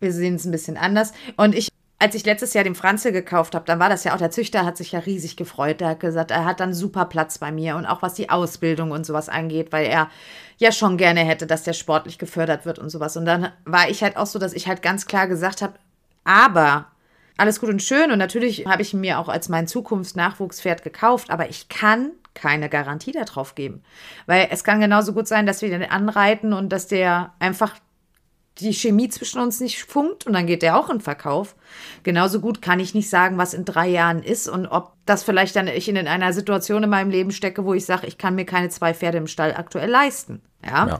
[0.00, 1.12] wir sehen es ein bisschen anders.
[1.36, 1.68] Und ich
[2.00, 4.64] als ich letztes Jahr den Franzl gekauft habe, dann war das ja auch, der Züchter
[4.64, 5.80] hat sich ja riesig gefreut.
[5.80, 8.92] Der hat gesagt, er hat dann super Platz bei mir und auch was die Ausbildung
[8.92, 10.08] und sowas angeht, weil er
[10.58, 13.16] ja schon gerne hätte, dass der sportlich gefördert wird und sowas.
[13.16, 15.74] Und dann war ich halt auch so, dass ich halt ganz klar gesagt habe,
[16.22, 16.86] aber
[17.36, 21.48] alles gut und schön und natürlich habe ich mir auch als mein Zukunftsnachwuchspferd gekauft, aber
[21.48, 23.82] ich kann keine Garantie darauf geben.
[24.26, 27.74] Weil es kann genauso gut sein, dass wir den anreiten und dass der einfach
[28.60, 31.54] die Chemie zwischen uns nicht funkt und dann geht der auch in Verkauf.
[32.02, 35.56] Genauso gut kann ich nicht sagen, was in drei Jahren ist und ob das vielleicht
[35.56, 38.44] dann ich in einer Situation in meinem Leben stecke, wo ich sage, ich kann mir
[38.44, 40.42] keine zwei Pferde im Stall aktuell leisten.
[40.64, 40.88] Ja.
[40.88, 40.98] Ja.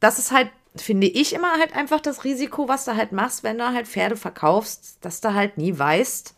[0.00, 3.58] Das ist halt, finde ich, immer halt einfach das Risiko, was du halt machst, wenn
[3.58, 6.34] du halt Pferde verkaufst, dass du halt nie weißt,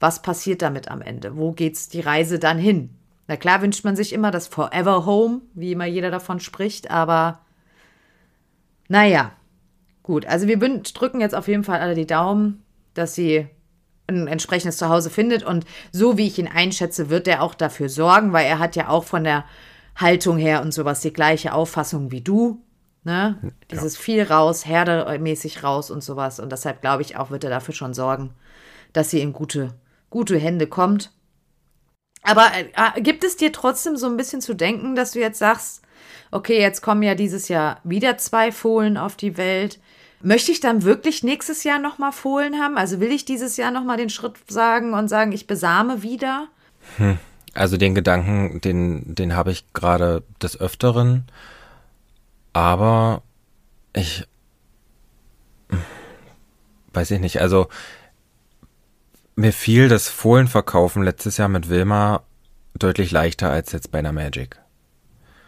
[0.00, 1.36] was passiert damit am Ende.
[1.36, 2.90] Wo geht's die Reise dann hin?
[3.28, 7.40] Na klar wünscht man sich immer das Forever Home, wie immer jeder davon spricht, aber
[8.88, 9.32] naja,
[10.10, 10.26] gut.
[10.26, 13.46] Also wir drücken jetzt auf jeden Fall alle die Daumen, dass sie
[14.08, 15.44] ein entsprechendes Zuhause findet.
[15.44, 18.88] Und so wie ich ihn einschätze, wird er auch dafür sorgen, weil er hat ja
[18.88, 19.44] auch von der
[19.94, 22.60] Haltung her und sowas die gleiche Auffassung wie du.
[23.04, 23.38] Ne?
[23.70, 26.40] Dieses viel raus, herdemäßig raus und sowas.
[26.40, 28.30] Und deshalb glaube ich auch, wird er dafür schon sorgen,
[28.92, 29.74] dass sie in gute,
[30.10, 31.12] gute Hände kommt.
[32.22, 35.82] Aber äh, gibt es dir trotzdem so ein bisschen zu denken, dass du jetzt sagst,
[36.32, 39.78] okay, jetzt kommen ja dieses Jahr wieder zwei Fohlen auf die Welt.
[40.22, 42.76] Möchte ich dann wirklich nächstes Jahr nochmal Fohlen haben?
[42.76, 46.48] Also will ich dieses Jahr nochmal den Schritt sagen und sagen, ich besame wieder?
[47.54, 51.24] Also den Gedanken, den, den habe ich gerade des Öfteren.
[52.52, 53.22] Aber
[53.94, 54.26] ich
[56.92, 57.40] weiß ich nicht.
[57.40, 57.68] Also
[59.36, 62.22] mir fiel das Fohlenverkaufen letztes Jahr mit Wilma
[62.74, 64.58] deutlich leichter als jetzt bei einer Magic.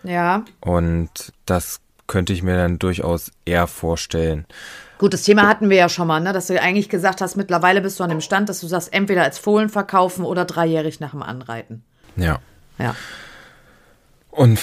[0.02, 0.44] Ja.
[0.60, 1.80] Und das
[2.12, 4.44] könnte ich mir dann durchaus eher vorstellen.
[4.98, 6.34] Gut, das Thema hatten wir ja schon mal, ne?
[6.34, 9.22] dass du eigentlich gesagt hast, mittlerweile bist du an dem Stand, dass du sagst, entweder
[9.22, 11.82] als Fohlen verkaufen oder dreijährig nach dem Anreiten.
[12.16, 12.40] Ja.
[12.78, 12.94] Ja.
[14.30, 14.60] Und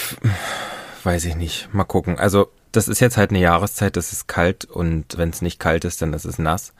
[1.03, 1.73] weiß ich nicht.
[1.73, 2.19] Mal gucken.
[2.19, 5.85] Also, das ist jetzt halt eine Jahreszeit, das ist kalt und wenn es nicht kalt
[5.85, 6.73] ist, dann ist es nass.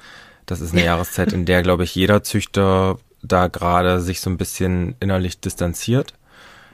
[0.45, 4.37] Das ist eine Jahreszeit, in der, glaube ich, jeder Züchter da gerade sich so ein
[4.37, 6.13] bisschen innerlich distanziert.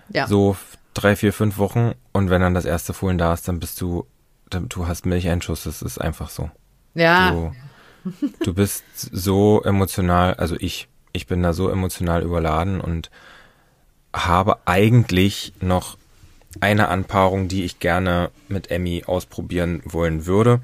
[0.09, 0.27] Ja.
[0.27, 0.57] So
[0.95, 1.91] drei, vier, fünf Wochen.
[2.11, 4.07] Und wenn dann das erste Fohlen da ist, dann bist du,
[4.49, 5.65] dann, du hast Milcheinschuss.
[5.65, 6.49] Das ist einfach so.
[6.95, 7.31] ja.
[7.31, 7.51] Du,
[8.43, 13.09] du bist so emotional, also ich, ich bin da so emotional überladen und
[14.13, 15.97] habe eigentlich noch
[16.61, 20.61] eine Anpaarung, die ich gerne mit Emmy ausprobieren wollen würde.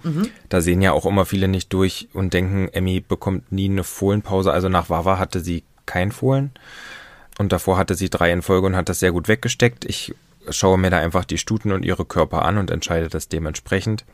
[0.47, 4.53] Da sehen ja auch immer viele nicht durch und denken, Emmy bekommt nie eine Fohlenpause.
[4.53, 6.51] Also nach Wawa hatte sie kein Fohlen.
[7.37, 9.85] Und davor hatte sie drei in Folge und hat das sehr gut weggesteckt.
[9.85, 10.13] Ich
[10.49, 14.05] schaue mir da einfach die Stuten und ihre Körper an und entscheide das dementsprechend.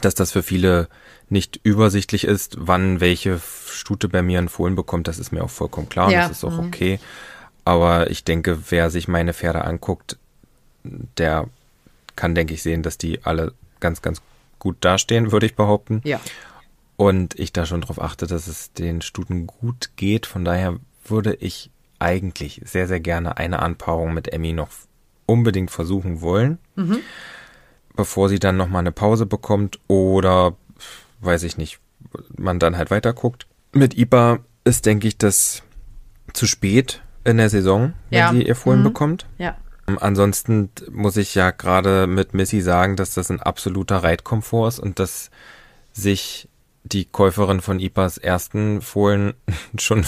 [0.00, 0.88] Dass das für viele
[1.28, 5.50] nicht übersichtlich ist, wann welche Stute bei mir ein Fohlen bekommt, das ist mir auch
[5.50, 6.98] vollkommen klar und Ja, das ist auch okay.
[7.64, 10.18] Aber ich denke, wer sich meine Pferde anguckt,
[10.82, 11.48] der
[12.16, 14.20] kann, denke ich, sehen, dass die alle ganz, ganz
[14.58, 16.00] gut dastehen, würde ich behaupten.
[16.04, 16.20] Ja.
[16.96, 20.26] Und ich da schon darauf achte, dass es den Stuten gut geht.
[20.26, 24.68] Von daher würde ich eigentlich sehr, sehr gerne eine Anpaarung mit Emmy noch
[25.26, 26.58] unbedingt versuchen wollen,
[27.96, 30.56] bevor sie dann nochmal eine Pause bekommt oder,
[31.20, 31.80] weiß ich nicht,
[32.36, 33.46] man dann halt weiter guckt.
[33.72, 35.62] Mit Ipa ist, denke ich, das
[36.32, 38.30] zu spät in der Saison, wenn Ja.
[38.32, 39.26] sie ihr Fohlen bekommt.
[39.38, 39.56] Ja.
[39.86, 44.98] Ansonsten muss ich ja gerade mit Missy sagen, dass das ein absoluter Reitkomfort ist und
[44.98, 45.30] dass
[45.92, 46.48] sich
[46.84, 49.34] die Käuferin von Ipas ersten Fohlen
[49.78, 50.04] schon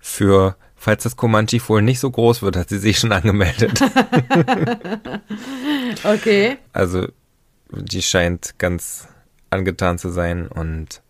[0.00, 3.80] für, falls das Comanche-Fohlen nicht so groß wird, hat sie sich schon angemeldet.
[6.04, 6.58] Okay.
[6.72, 7.08] Also
[7.70, 9.08] die scheint ganz
[9.50, 11.02] angetan zu sein und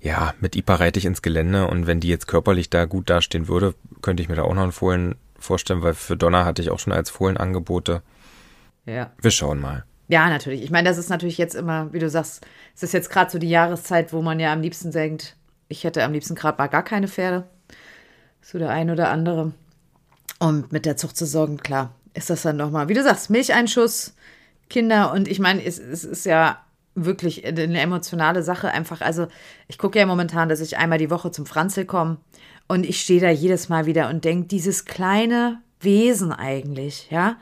[0.00, 3.48] ja, mit Ipa reite ich ins Gelände und wenn die jetzt körperlich da gut dastehen
[3.48, 6.70] würde, könnte ich mir da auch noch einen Fohlen vorstellen, weil für Donner hatte ich
[6.70, 8.02] auch schon als Fohlen Angebote.
[8.86, 9.12] Ja.
[9.20, 9.84] Wir schauen mal.
[10.08, 10.62] Ja, natürlich.
[10.62, 13.38] Ich meine, das ist natürlich jetzt immer, wie du sagst, es ist jetzt gerade so
[13.38, 15.36] die Jahreszeit, wo man ja am liebsten denkt,
[15.68, 17.44] ich hätte am liebsten gerade mal gar keine Pferde.
[18.44, 19.52] So der ein oder andere.
[20.38, 24.14] Und mit der Zuchtsaison, klar, ist das dann nochmal, wie du sagst, Milcheinschuss,
[24.68, 25.12] Kinder.
[25.12, 26.58] Und ich meine, es, es ist ja
[26.94, 29.00] wirklich eine emotionale Sache einfach.
[29.00, 29.28] Also
[29.66, 32.18] ich gucke ja momentan, dass ich einmal die Woche zum Franzel komme.
[32.68, 37.36] Und ich stehe da jedes Mal wieder und denke, dieses kleine Wesen eigentlich, ja,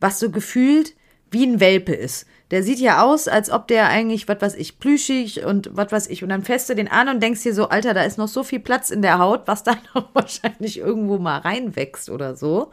[0.00, 0.94] was so gefühlt
[1.30, 2.26] wie ein Welpe ist.
[2.50, 6.06] Der sieht ja aus, als ob der eigentlich, was weiß ich, plüschig und was weiß
[6.08, 6.22] ich.
[6.22, 8.42] Und dann fährst du den an und denkst dir so, Alter, da ist noch so
[8.42, 12.70] viel Platz in der Haut, was da noch wahrscheinlich irgendwo mal reinwächst oder so.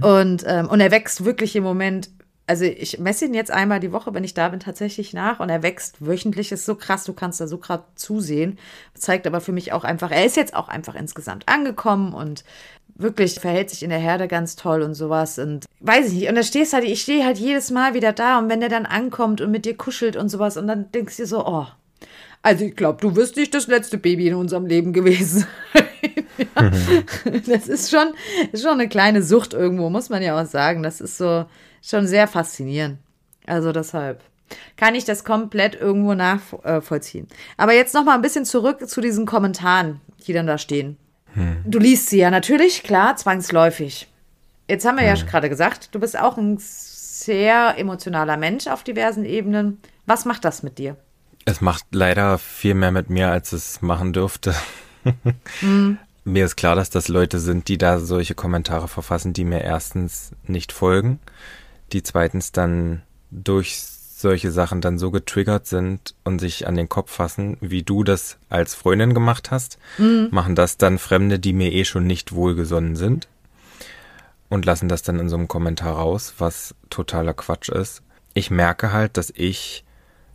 [0.00, 2.10] Und, ähm, und er wächst wirklich im Moment.
[2.48, 5.50] Also ich messe ihn jetzt einmal die Woche, wenn ich da bin, tatsächlich nach und
[5.50, 6.50] er wächst wöchentlich.
[6.50, 8.58] Ist so krass, du kannst da so gerade zusehen.
[8.94, 12.44] Zeigt aber für mich auch einfach, er ist jetzt auch einfach insgesamt angekommen und
[12.94, 16.28] wirklich verhält sich in der Herde ganz toll und sowas und weiß ich nicht.
[16.30, 18.86] Und da stehst halt, ich stehe halt jedes Mal wieder da und wenn der dann
[18.86, 21.66] ankommt und mit dir kuschelt und sowas und dann denkst du dir so, oh,
[22.42, 25.46] also ich glaube, du wirst nicht das letzte Baby in unserem Leben gewesen.
[26.38, 26.70] ja.
[27.46, 28.14] Das ist schon,
[28.52, 30.82] ist schon eine kleine Sucht irgendwo, muss man ja auch sagen.
[30.82, 31.46] Das ist so
[31.82, 32.98] schon sehr faszinierend.
[33.46, 34.22] Also deshalb,
[34.76, 37.28] kann ich das komplett irgendwo nachvollziehen.
[37.56, 40.96] Aber jetzt noch mal ein bisschen zurück zu diesen Kommentaren, die dann da stehen.
[41.34, 41.62] Hm.
[41.64, 44.08] Du liest sie ja natürlich, klar, zwangsläufig.
[44.68, 45.16] Jetzt haben wir hm.
[45.16, 49.78] ja gerade gesagt, du bist auch ein sehr emotionaler Mensch auf diversen Ebenen.
[50.06, 50.96] Was macht das mit dir?
[51.44, 54.54] Es macht leider viel mehr mit mir, als es machen dürfte.
[55.60, 55.98] hm.
[56.28, 60.32] Mir ist klar, dass das Leute sind, die da solche Kommentare verfassen, die mir erstens
[60.46, 61.20] nicht folgen,
[61.92, 67.12] die zweitens dann durch solche Sachen dann so getriggert sind und sich an den Kopf
[67.12, 70.28] fassen, wie du das als Freundin gemacht hast, mhm.
[70.30, 73.26] machen das dann Fremde, die mir eh schon nicht wohlgesonnen sind
[74.50, 78.02] und lassen das dann in so einem Kommentar raus, was totaler Quatsch ist.
[78.34, 79.82] Ich merke halt, dass ich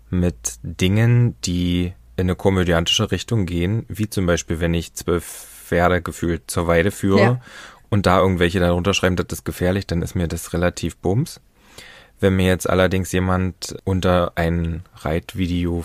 [0.10, 6.04] mit Dingen, die in eine komödiantische Richtung gehen, wie zum Beispiel, wenn ich zwölf Pferde
[6.04, 7.42] gefühlt zur Weide führe ja.
[7.90, 11.42] und da irgendwelche darunter schreiben, das ist gefährlich, dann ist mir das relativ bums.
[12.20, 15.84] Wenn mir jetzt allerdings jemand unter ein Reitvideo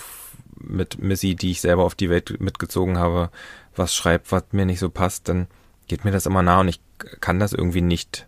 [0.59, 3.31] mit Missy, die ich selber auf die Welt mitgezogen habe,
[3.75, 5.47] was schreibt, was mir nicht so passt, dann
[5.87, 6.79] geht mir das immer nah und ich
[7.19, 8.27] kann das irgendwie nicht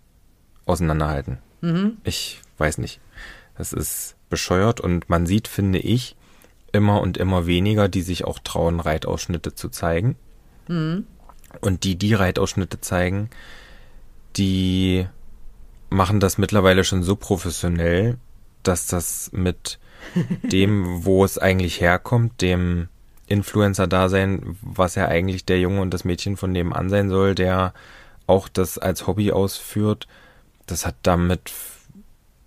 [0.66, 1.38] auseinanderhalten.
[1.62, 1.98] Mhm.
[2.04, 3.00] Ich weiß nicht.
[3.56, 6.16] Das ist bescheuert und man sieht, finde ich,
[6.72, 10.16] immer und immer weniger, die sich auch trauen, Reitausschnitte zu zeigen.
[10.68, 11.06] Mhm.
[11.60, 13.30] Und die, die Reitausschnitte zeigen,
[14.38, 15.08] die
[15.90, 18.18] machen das mittlerweile schon so professionell,
[18.64, 19.80] dass das mit
[20.44, 22.88] dem, wo es eigentlich herkommt, dem
[23.28, 27.74] Influencer-Dasein, was ja eigentlich der Junge und das Mädchen von nebenan sein soll, der
[28.28, 30.08] auch das als Hobby ausführt,
[30.66, 31.52] das hat damit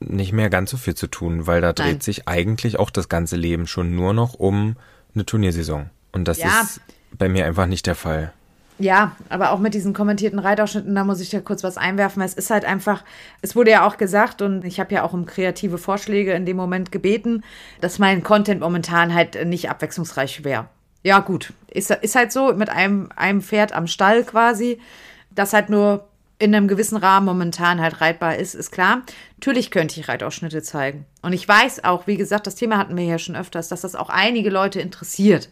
[0.00, 1.92] nicht mehr ganz so viel zu tun, weil da Nein.
[1.92, 4.76] dreht sich eigentlich auch das ganze Leben schon nur noch um
[5.14, 5.90] eine Turniersaison.
[6.12, 6.60] Und das ja.
[6.62, 6.80] ist
[7.16, 8.32] bei mir einfach nicht der Fall.
[8.78, 12.22] Ja, aber auch mit diesen kommentierten Reitausschnitten, da muss ich ja kurz was einwerfen.
[12.22, 13.04] Es ist halt einfach,
[13.40, 16.56] es wurde ja auch gesagt und ich habe ja auch um kreative Vorschläge in dem
[16.56, 17.44] Moment gebeten,
[17.80, 20.66] dass mein Content momentan halt nicht abwechslungsreich wäre.
[21.04, 24.80] Ja, gut, ist, ist halt so mit einem, einem Pferd am Stall quasi,
[25.30, 26.08] das halt nur
[26.38, 29.02] in einem gewissen Rahmen momentan halt reitbar ist, ist klar.
[29.36, 31.06] Natürlich könnte ich Reitausschnitte zeigen.
[31.22, 33.94] Und ich weiß auch, wie gesagt, das Thema hatten wir ja schon öfters, dass das
[33.94, 35.48] auch einige Leute interessiert.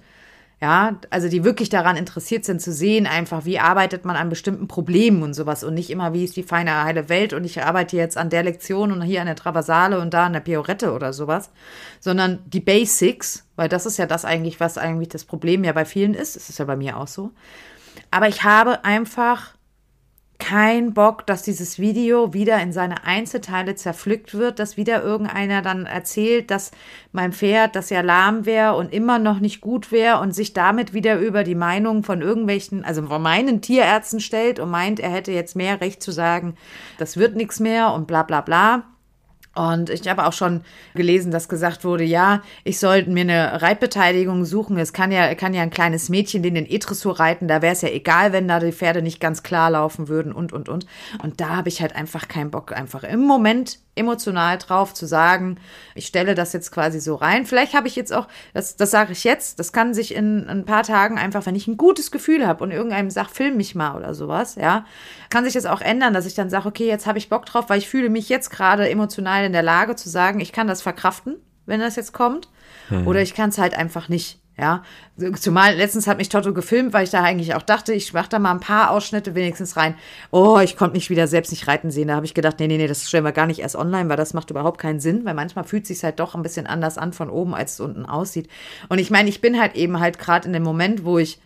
[0.63, 4.69] Ja, also die wirklich daran interessiert sind zu sehen, einfach wie arbeitet man an bestimmten
[4.69, 7.97] Problemen und sowas und nicht immer, wie ist die feine heile Welt und ich arbeite
[7.97, 11.13] jetzt an der Lektion und hier an der Traversale und da an der Piorette oder
[11.13, 11.51] sowas,
[11.99, 15.85] sondern die Basics, weil das ist ja das eigentlich, was eigentlich das Problem ja bei
[15.85, 17.33] vielen ist, es ist ja bei mir auch so.
[18.13, 19.55] Aber ich habe einfach
[20.43, 25.87] kein Bock, dass dieses Video wieder in seine Einzelteile zerpflückt wird, dass wieder irgendeiner dann
[25.87, 26.73] erzählt, dass
[27.13, 30.95] mein Pferd, das ja lahm wäre und immer noch nicht gut wäre und sich damit
[30.95, 35.31] wieder über die Meinung von irgendwelchen, also von meinen Tierärzten stellt und meint, er hätte
[35.31, 36.57] jetzt mehr Recht zu sagen,
[36.99, 38.83] das wird nichts mehr und bla bla bla.
[39.55, 40.63] Und ich habe auch schon
[40.95, 44.79] gelesen, dass gesagt wurde, ja, ich sollte mir eine Reitbeteiligung suchen.
[44.79, 47.49] Es kann ja, kann ja ein kleines Mädchen den E-Dressur reiten.
[47.49, 50.53] Da wäre es ja egal, wenn da die Pferde nicht ganz klar laufen würden und,
[50.53, 50.87] und, und.
[51.23, 55.59] Und da habe ich halt einfach keinen Bock, einfach im Moment emotional drauf zu sagen,
[55.95, 57.45] ich stelle das jetzt quasi so rein.
[57.45, 60.65] Vielleicht habe ich jetzt auch, das, das sage ich jetzt, das kann sich in, ein
[60.65, 63.95] paar Tagen einfach, wenn ich ein gutes Gefühl habe und irgendeinem sagt, film mich mal
[63.97, 64.87] oder sowas, ja,
[65.29, 67.69] kann sich das auch ändern, dass ich dann sage, okay, jetzt habe ich Bock drauf,
[67.69, 70.83] weil ich fühle mich jetzt gerade emotional in der Lage zu sagen, ich kann das
[70.83, 72.49] verkraften, wenn das jetzt kommt.
[72.91, 73.07] Mhm.
[73.07, 74.39] Oder ich kann es halt einfach nicht.
[74.59, 74.83] Ja,
[75.41, 78.39] zumal letztens hat mich Toto gefilmt, weil ich da eigentlich auch dachte, ich mache da
[78.39, 79.95] mal ein paar Ausschnitte wenigstens rein.
[80.31, 82.09] Oh, ich konnte mich wieder selbst nicht reiten sehen.
[82.09, 84.19] Da habe ich gedacht, nee, nee, nee, das stellen wir gar nicht erst online, weil
[84.19, 87.15] das macht überhaupt keinen Sinn, weil manchmal fühlt sich halt doch ein bisschen anders an
[87.15, 88.49] von oben, als es unten aussieht.
[88.91, 91.41] Und ich meine, ich bin halt eben halt gerade in dem Moment, wo ich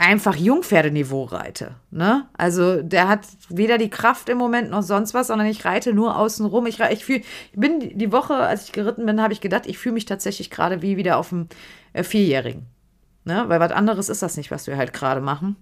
[0.00, 1.74] einfach Jungpferdeniveau reite.
[1.90, 2.26] Ne?
[2.36, 6.16] Also der hat weder die Kraft im Moment noch sonst was, sondern ich reite nur
[6.16, 6.66] außen rum.
[6.66, 9.94] Ich, ich, ich bin die Woche, als ich geritten bin, habe ich gedacht, ich fühle
[9.94, 11.48] mich tatsächlich gerade wie wieder auf dem
[11.92, 12.66] äh, Vierjährigen.
[13.24, 13.44] Ne?
[13.48, 15.56] Weil was anderes ist das nicht, was wir halt gerade machen.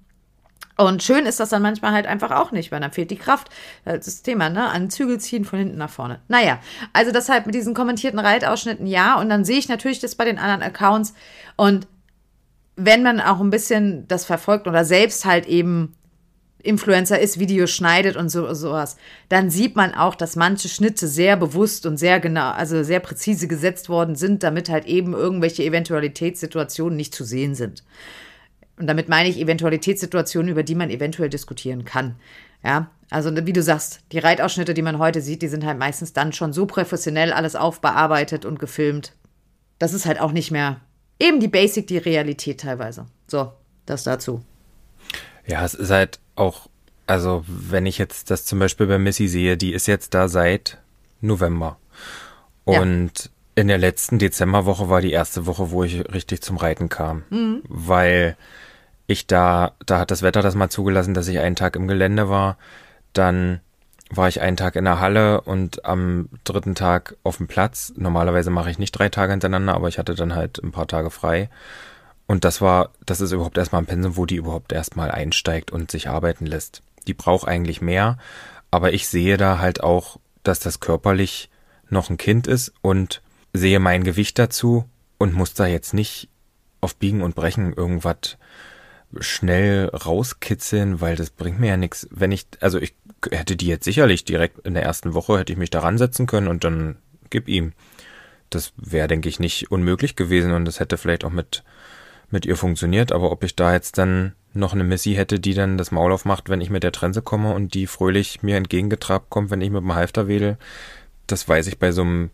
[0.77, 3.48] Und schön ist das dann manchmal halt einfach auch nicht, weil dann fehlt die Kraft.
[3.85, 4.68] Das ist das Thema, ne?
[4.68, 6.20] An Zügel ziehen von hinten nach vorne.
[6.29, 6.61] Naja,
[6.92, 9.18] also deshalb mit diesen kommentierten Reitausschnitten ja.
[9.18, 11.14] Und dann sehe ich natürlich das bei den anderen Accounts.
[11.57, 11.88] Und
[12.78, 15.94] wenn man auch ein bisschen das verfolgt oder selbst halt eben
[16.62, 18.96] Influencer ist, Videos schneidet und so, sowas,
[19.28, 23.48] dann sieht man auch, dass manche Schnitte sehr bewusst und sehr genau, also sehr präzise
[23.48, 27.84] gesetzt worden sind, damit halt eben irgendwelche Eventualitätssituationen nicht zu sehen sind.
[28.78, 32.16] Und damit meine ich Eventualitätssituationen, über die man eventuell diskutieren kann.
[32.64, 36.12] Ja, also wie du sagst, die Reitausschnitte, die man heute sieht, die sind halt meistens
[36.12, 39.14] dann schon so professionell alles aufbearbeitet und gefilmt.
[39.78, 40.80] Das ist halt auch nicht mehr
[41.18, 43.07] eben die Basic, die Realität teilweise.
[43.26, 43.52] So,
[43.87, 44.42] das dazu.
[45.46, 46.68] Ja, es ist halt auch,
[47.07, 50.78] also wenn ich jetzt das zum Beispiel bei Missy sehe, die ist jetzt da seit
[51.20, 51.78] November.
[52.64, 53.31] Und ja.
[53.59, 57.62] In der letzten Dezemberwoche war die erste Woche, wo ich richtig zum Reiten kam, mhm.
[57.64, 58.37] weil
[59.09, 62.28] ich da, da hat das Wetter das mal zugelassen, dass ich einen Tag im Gelände
[62.28, 62.57] war.
[63.14, 63.59] Dann
[64.10, 67.92] war ich einen Tag in der Halle und am dritten Tag auf dem Platz.
[67.96, 71.10] Normalerweise mache ich nicht drei Tage hintereinander, aber ich hatte dann halt ein paar Tage
[71.10, 71.50] frei.
[72.26, 75.90] Und das war, das ist überhaupt erstmal ein Pensum, wo die überhaupt erstmal einsteigt und
[75.90, 76.82] sich arbeiten lässt.
[77.06, 78.18] Die braucht eigentlich mehr,
[78.70, 81.50] aber ich sehe da halt auch, dass das körperlich
[81.90, 84.84] noch ein Kind ist und sehe mein Gewicht dazu
[85.16, 86.28] und muss da jetzt nicht
[86.80, 88.36] auf Biegen und Brechen irgendwas
[89.20, 92.06] schnell rauskitzeln, weil das bringt mir ja nichts.
[92.10, 92.94] Wenn ich, also ich
[93.30, 96.48] hätte die jetzt sicherlich direkt in der ersten Woche hätte ich mich da ransetzen können
[96.48, 96.96] und dann
[97.30, 97.72] gib ihm.
[98.50, 101.64] Das wäre, denke ich, nicht unmöglich gewesen und das hätte vielleicht auch mit,
[102.30, 105.76] mit ihr funktioniert, aber ob ich da jetzt dann noch eine Missy hätte, die dann
[105.76, 109.50] das Maul aufmacht, wenn ich mit der Trense komme und die fröhlich mir entgegengetrabt kommt,
[109.50, 110.56] wenn ich mit dem Halfter wedel,
[111.26, 112.30] das weiß ich bei so einem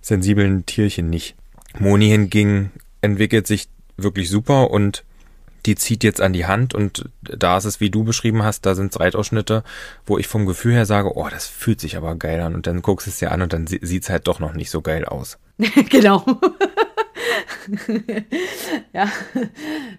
[0.00, 1.36] sensiblen Tierchen nicht.
[1.78, 5.04] Moni hingegen entwickelt sich wirklich super und
[5.66, 8.74] die zieht jetzt an die Hand und da ist es, wie du beschrieben hast, da
[8.74, 9.64] sind Reitausschnitte,
[10.06, 12.82] wo ich vom Gefühl her sage, oh, das fühlt sich aber geil an und dann
[12.82, 15.04] guckst du es dir an und dann sieht es halt doch noch nicht so geil
[15.04, 15.38] aus.
[15.90, 16.24] genau.
[18.92, 19.10] ja,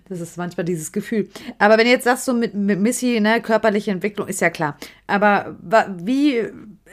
[0.08, 1.30] das ist manchmal dieses Gefühl.
[1.58, 4.78] Aber wenn du jetzt sagst, so mit, mit Missy, ne, körperliche Entwicklung, ist ja klar.
[5.08, 5.58] Aber
[5.98, 6.42] wie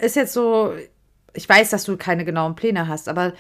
[0.01, 0.73] ist jetzt so,
[1.35, 3.33] ich weiß, dass du keine genauen Pläne hast, aber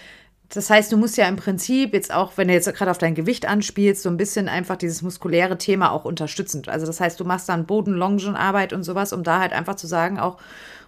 [0.50, 3.14] das heißt, du musst ja im Prinzip jetzt auch, wenn du jetzt gerade auf dein
[3.14, 6.68] Gewicht anspielst, so ein bisschen einfach dieses muskuläre Thema auch unterstützend.
[6.68, 10.18] Also das heißt, du machst dann Boden-Longenarbeit und sowas, um da halt einfach zu sagen,
[10.18, 10.38] auch,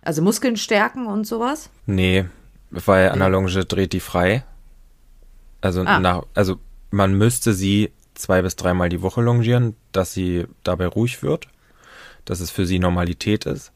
[0.03, 1.71] also Muskeln stärken und sowas?
[1.87, 2.27] Nee,
[2.71, 4.45] weil an der Longe dreht die frei.
[5.61, 5.99] Also, ah.
[5.99, 6.59] nach, also
[6.91, 11.49] man müsste sie zwei bis dreimal die Woche longieren, dass sie dabei ruhig wird,
[12.25, 13.73] dass es für sie Normalität ist.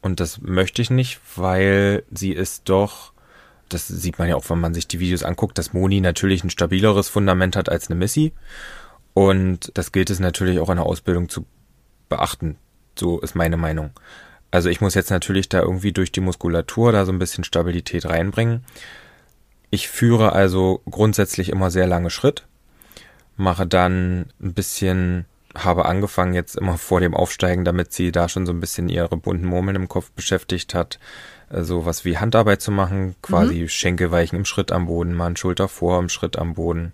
[0.00, 3.12] Und das möchte ich nicht, weil sie ist doch
[3.72, 6.50] das sieht man ja auch, wenn man sich die Videos anguckt, dass Moni natürlich ein
[6.50, 8.32] stabileres Fundament hat als eine Missy.
[9.14, 11.46] Und das gilt es natürlich auch in der Ausbildung zu
[12.08, 12.56] beachten.
[12.98, 13.90] So ist meine Meinung.
[14.50, 18.06] Also ich muss jetzt natürlich da irgendwie durch die Muskulatur da so ein bisschen Stabilität
[18.06, 18.64] reinbringen.
[19.70, 22.46] Ich führe also grundsätzlich immer sehr lange Schritt,
[23.36, 28.46] mache dann ein bisschen, habe angefangen jetzt immer vor dem Aufsteigen, damit sie da schon
[28.46, 30.98] so ein bisschen ihre bunten Murmeln im Kopf beschäftigt hat,
[31.50, 33.68] so was wie Handarbeit zu machen, quasi mhm.
[33.68, 36.92] Schenkelweichen im Schritt am Boden, mal ein Schulter vor im Schritt am Boden.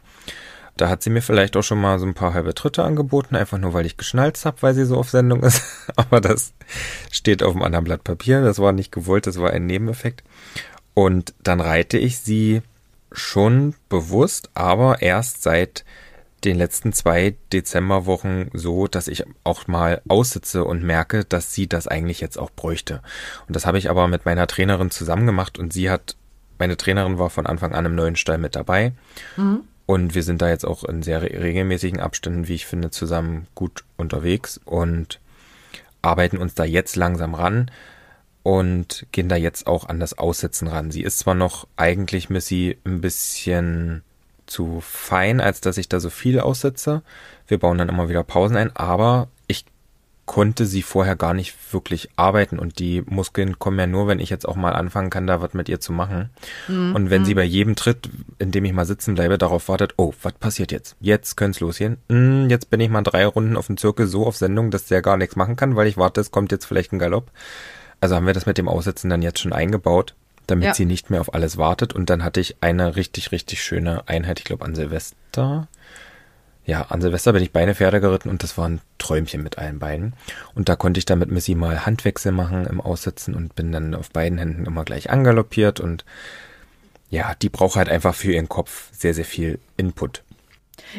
[0.77, 3.57] Da hat sie mir vielleicht auch schon mal so ein paar halbe Tritte angeboten, einfach
[3.57, 5.63] nur weil ich geschnalzt habe, weil sie so auf Sendung ist.
[5.97, 6.53] Aber das
[7.11, 8.43] steht auf einem anderen Blatt Papier.
[8.43, 10.23] Das war nicht gewollt, das war ein Nebeneffekt.
[10.93, 12.63] Und dann reite ich sie
[13.13, 15.85] schon bewusst, aber erst seit
[16.45, 21.89] den letzten zwei Dezemberwochen so, dass ich auch mal aussitze und merke, dass sie das
[21.89, 23.03] eigentlich jetzt auch bräuchte.
[23.49, 26.17] Und das habe ich aber mit meiner Trainerin zusammen gemacht und sie hat,
[26.59, 28.93] meine Trainerin war von Anfang an im neuen Stall mit dabei.
[29.37, 29.63] Mhm.
[29.87, 33.85] Und wir sind da jetzt auch in sehr regelmäßigen Abständen, wie ich finde, zusammen gut
[33.97, 35.21] unterwegs und
[36.03, 37.71] arbeiten uns da jetzt langsam ran
[38.43, 40.91] und gehen da jetzt auch an das Aussitzen ran.
[40.91, 44.03] Sie ist zwar noch eigentlich Missy ein bisschen
[44.47, 47.03] zu fein, als dass ich da so viel aussetze.
[47.47, 49.65] Wir bauen dann immer wieder Pausen ein, aber ich
[50.25, 54.29] konnte sie vorher gar nicht wirklich arbeiten und die Muskeln kommen ja nur, wenn ich
[54.29, 56.31] jetzt auch mal anfangen kann, da was mit ihr zu machen.
[56.67, 56.95] Mhm.
[56.97, 57.37] Und wenn sie mhm.
[57.37, 60.97] bei jedem Tritt, in dem ich mal sitzen bleibe, darauf wartet, oh, was passiert jetzt?
[61.01, 61.99] Jetzt könnte es losgehen.
[62.09, 65.01] Hm, jetzt bin ich mal drei Runden auf dem Zirkel so auf Sendung, dass der
[65.01, 67.31] gar nichts machen kann, weil ich warte, es kommt jetzt vielleicht ein Galopp.
[68.01, 70.15] Also haben wir das mit dem Aussitzen dann jetzt schon eingebaut
[70.47, 70.75] damit ja.
[70.75, 71.93] sie nicht mehr auf alles wartet.
[71.93, 75.69] Und dann hatte ich eine richtig, richtig schöne Einheit, ich glaube an Silvester.
[76.65, 79.79] Ja, an Silvester bin ich Beine Pferde geritten und das war ein Träumchen mit allen
[79.79, 80.15] beiden.
[80.55, 83.95] Und da konnte ich dann mit Missy mal Handwechsel machen im Aussitzen und bin dann
[83.95, 86.05] auf beiden Händen immer gleich angaloppiert und
[87.09, 90.25] ja, die braucht halt einfach für ihren Kopf sehr, sehr viel Input.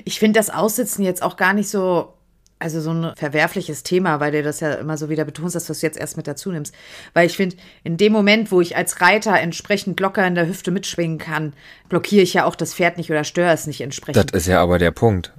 [0.06, 2.14] Ich finde das Aussitzen jetzt auch gar nicht so
[2.60, 5.74] also so ein verwerfliches Thema, weil du das ja immer so wieder betonst, dass du
[5.74, 6.74] es jetzt erst mit dazu nimmst.
[7.14, 10.72] Weil ich finde, in dem Moment, wo ich als Reiter entsprechend locker in der Hüfte
[10.72, 11.54] mitschwingen kann,
[11.90, 14.34] blockiere ich ja auch das Pferd nicht oder störe es nicht entsprechend.
[14.34, 15.34] Das ist ja aber der Punkt.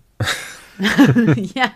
[1.54, 1.72] ja,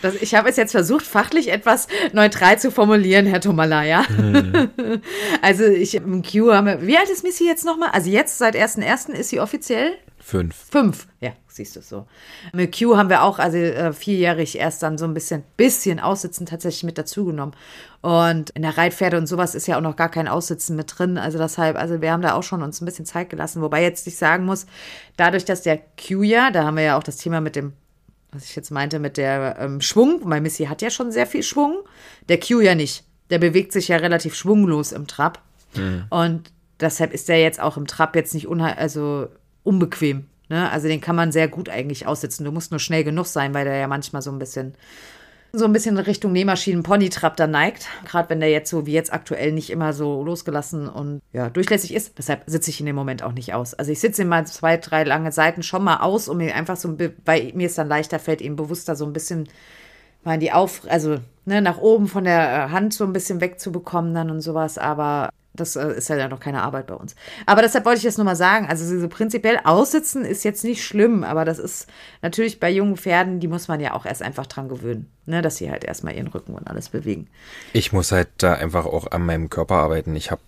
[0.00, 4.04] das, ich habe es jetzt versucht, fachlich etwas neutral zu formulieren, Herr Tomala, ja.
[4.08, 4.70] Mhm.
[5.42, 7.90] Also ich im Q haben wir, wie alt ist Missy jetzt nochmal?
[7.92, 9.12] Also jetzt seit 1.1.
[9.12, 9.94] ist sie offiziell?
[10.24, 10.54] Fünf.
[10.70, 12.06] Fünf, ja, siehst du so.
[12.52, 16.46] Mit Q haben wir auch, also äh, vierjährig erst dann so ein bisschen, bisschen Aussitzen
[16.46, 17.56] tatsächlich mit dazugenommen.
[18.02, 21.18] Und in der Reitpferde und sowas ist ja auch noch gar kein Aussitzen mit drin.
[21.18, 23.62] Also deshalb, also wir haben da auch schon uns ein bisschen Zeit gelassen.
[23.62, 24.66] Wobei jetzt ich sagen muss,
[25.16, 27.72] dadurch, dass der Q ja, da haben wir ja auch das Thema mit dem,
[28.30, 31.42] was ich jetzt meinte, mit der ähm, Schwung, weil Missy hat ja schon sehr viel
[31.42, 31.78] Schwung,
[32.28, 33.04] der Q ja nicht.
[33.30, 35.42] Der bewegt sich ja relativ schwunglos im Trab.
[35.74, 36.04] Mhm.
[36.10, 39.28] Und deshalb ist der jetzt auch im Trab jetzt nicht unhe also
[39.64, 40.26] unbequem.
[40.48, 40.70] Ne?
[40.70, 42.44] Also den kann man sehr gut eigentlich aussitzen.
[42.44, 44.74] Du musst nur schnell genug sein, weil der ja manchmal so ein bisschen
[45.54, 47.86] so ein bisschen Richtung Nähmaschinen-Pony-Trab da neigt.
[48.06, 51.92] Gerade wenn der jetzt so wie jetzt aktuell nicht immer so losgelassen und ja, durchlässig
[51.92, 52.16] ist.
[52.16, 53.74] Deshalb sitze ich in dem Moment auch nicht aus.
[53.74, 56.76] Also ich sitze ihn mal zwei, drei lange Seiten schon mal aus, um mir einfach
[56.76, 56.96] so,
[57.26, 59.46] weil mir es dann leichter fällt, eben bewusster so ein bisschen
[60.24, 64.30] mal die Auf, also ne, nach oben von der Hand so ein bisschen wegzubekommen dann
[64.30, 64.78] und sowas.
[64.78, 67.14] Aber das äh, ist ja noch keine Arbeit bei uns.
[67.46, 68.66] Aber deshalb wollte ich das nur mal sagen.
[68.68, 71.88] Also so prinzipiell aussitzen ist jetzt nicht schlimm, aber das ist
[72.22, 75.56] natürlich bei jungen Pferden, die muss man ja auch erst einfach dran gewöhnen, ne, dass
[75.56, 77.28] sie halt erstmal ihren Rücken und alles bewegen.
[77.72, 80.16] Ich muss halt da einfach auch an meinem Körper arbeiten.
[80.16, 80.42] Ich habe,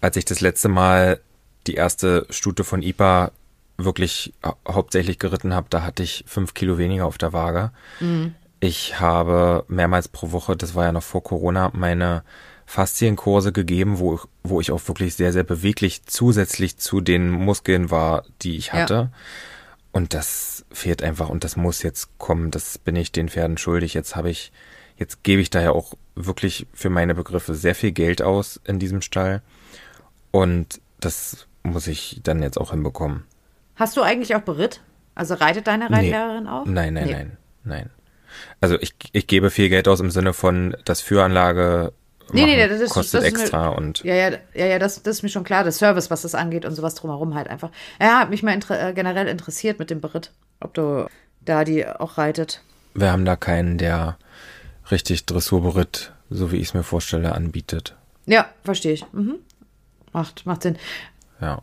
[0.00, 1.20] als ich das letzte Mal
[1.66, 3.32] die erste Stute von IPA
[3.76, 4.32] wirklich
[4.66, 7.72] hauptsächlich geritten habe, da hatte ich fünf Kilo weniger auf der Waage.
[8.00, 8.34] Mhm.
[8.60, 12.22] Ich habe mehrmals pro Woche, das war ja noch vor Corona, meine
[12.66, 17.90] Faszienkurse gegeben, wo ich, wo ich auch wirklich sehr, sehr beweglich zusätzlich zu den Muskeln
[17.90, 18.94] war, die ich hatte.
[18.94, 19.10] Ja.
[19.92, 22.50] Und das fehlt einfach und das muss jetzt kommen.
[22.50, 23.94] Das bin ich den Pferden schuldig.
[23.94, 24.52] Jetzt habe ich,
[24.98, 28.78] jetzt gebe ich da ja auch wirklich für meine Begriffe sehr viel Geld aus in
[28.78, 29.42] diesem Stall.
[30.32, 33.24] Und das muss ich dann jetzt auch hinbekommen.
[33.76, 34.82] Hast du eigentlich auch Beritt?
[35.14, 36.50] Also reitet deine Reitlehrerin nee.
[36.50, 36.66] auch?
[36.66, 37.12] Nein, nein, nee.
[37.12, 37.90] nein, nein.
[38.60, 41.92] Also ich, ich gebe viel Geld aus im Sinne von, dass Führanlage
[42.32, 44.02] Nee, machen, nee, das, kostet das extra mir, und.
[44.02, 45.64] Ja, ja, ja, ja das, das ist mir schon klar.
[45.64, 47.70] Das Service, was das angeht und sowas drumherum halt einfach.
[48.00, 51.06] Ja, hat mich mal inter äh, generell interessiert mit dem Beritt, ob du
[51.44, 52.62] da die auch reitet.
[52.94, 54.16] Wir haben da keinen, der
[54.90, 57.94] richtig Dressurberitt, so wie ich es mir vorstelle, anbietet.
[58.26, 59.04] Ja, verstehe ich.
[59.12, 59.36] Mhm.
[60.12, 60.76] Macht, macht Sinn.
[61.40, 61.62] Ja.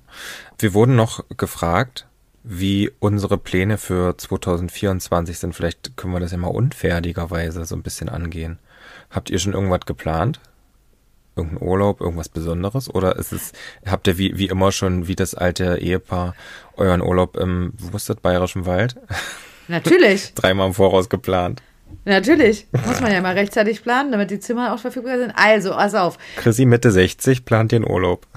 [0.59, 2.07] Wir wurden noch gefragt,
[2.43, 5.55] wie unsere Pläne für 2024 sind.
[5.55, 8.59] Vielleicht können wir das ja mal unfertigerweise so ein bisschen angehen.
[9.09, 10.39] Habt ihr schon irgendwas geplant?
[11.36, 12.93] Irgendein Urlaub, irgendwas Besonderes?
[12.93, 13.53] Oder ist es,
[13.86, 16.36] habt ihr wie, wie immer schon, wie das alte Ehepaar,
[16.77, 18.95] euren Urlaub im, wo ist das, Bayerischen Wald?
[19.67, 20.34] Natürlich.
[20.34, 21.61] Dreimal im Voraus geplant.
[22.05, 22.67] Natürlich.
[22.86, 25.31] Muss man ja mal rechtzeitig planen, damit die Zimmer auch verfügbar sind.
[25.36, 26.17] Also, pass auf.
[26.36, 28.27] Chrissy Mitte 60 plant den Urlaub.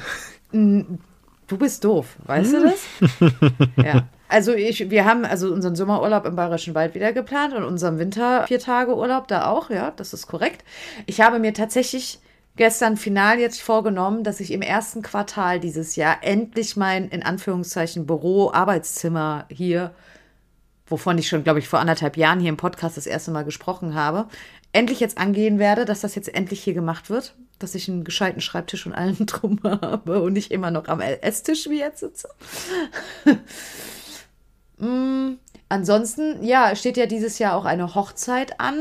[0.53, 3.31] Du bist doof, weißt du das?
[3.77, 4.09] ja.
[4.29, 8.45] Also ich, wir haben also unseren Sommerurlaub im Bayerischen Wald wieder geplant und unseren Winter
[8.49, 10.65] vier Tage Urlaub da auch, ja, das ist korrekt.
[11.07, 12.19] Ich habe mir tatsächlich
[12.57, 18.07] gestern final jetzt vorgenommen, dass ich im ersten Quartal dieses Jahr endlich mein, in Anführungszeichen,
[18.07, 19.95] Büro, Arbeitszimmer hier,
[20.87, 23.95] wovon ich schon, glaube ich, vor anderthalb Jahren hier im Podcast das erste Mal gesprochen
[23.95, 24.29] habe,
[24.73, 28.41] endlich jetzt angehen werde, dass das jetzt endlich hier gemacht wird, dass ich einen gescheiten
[28.41, 32.29] Schreibtisch und allen drum habe und nicht immer noch am Esstisch wie jetzt sitze.
[34.79, 35.35] mm,
[35.69, 38.77] ansonsten, ja, steht ja dieses Jahr auch eine Hochzeit an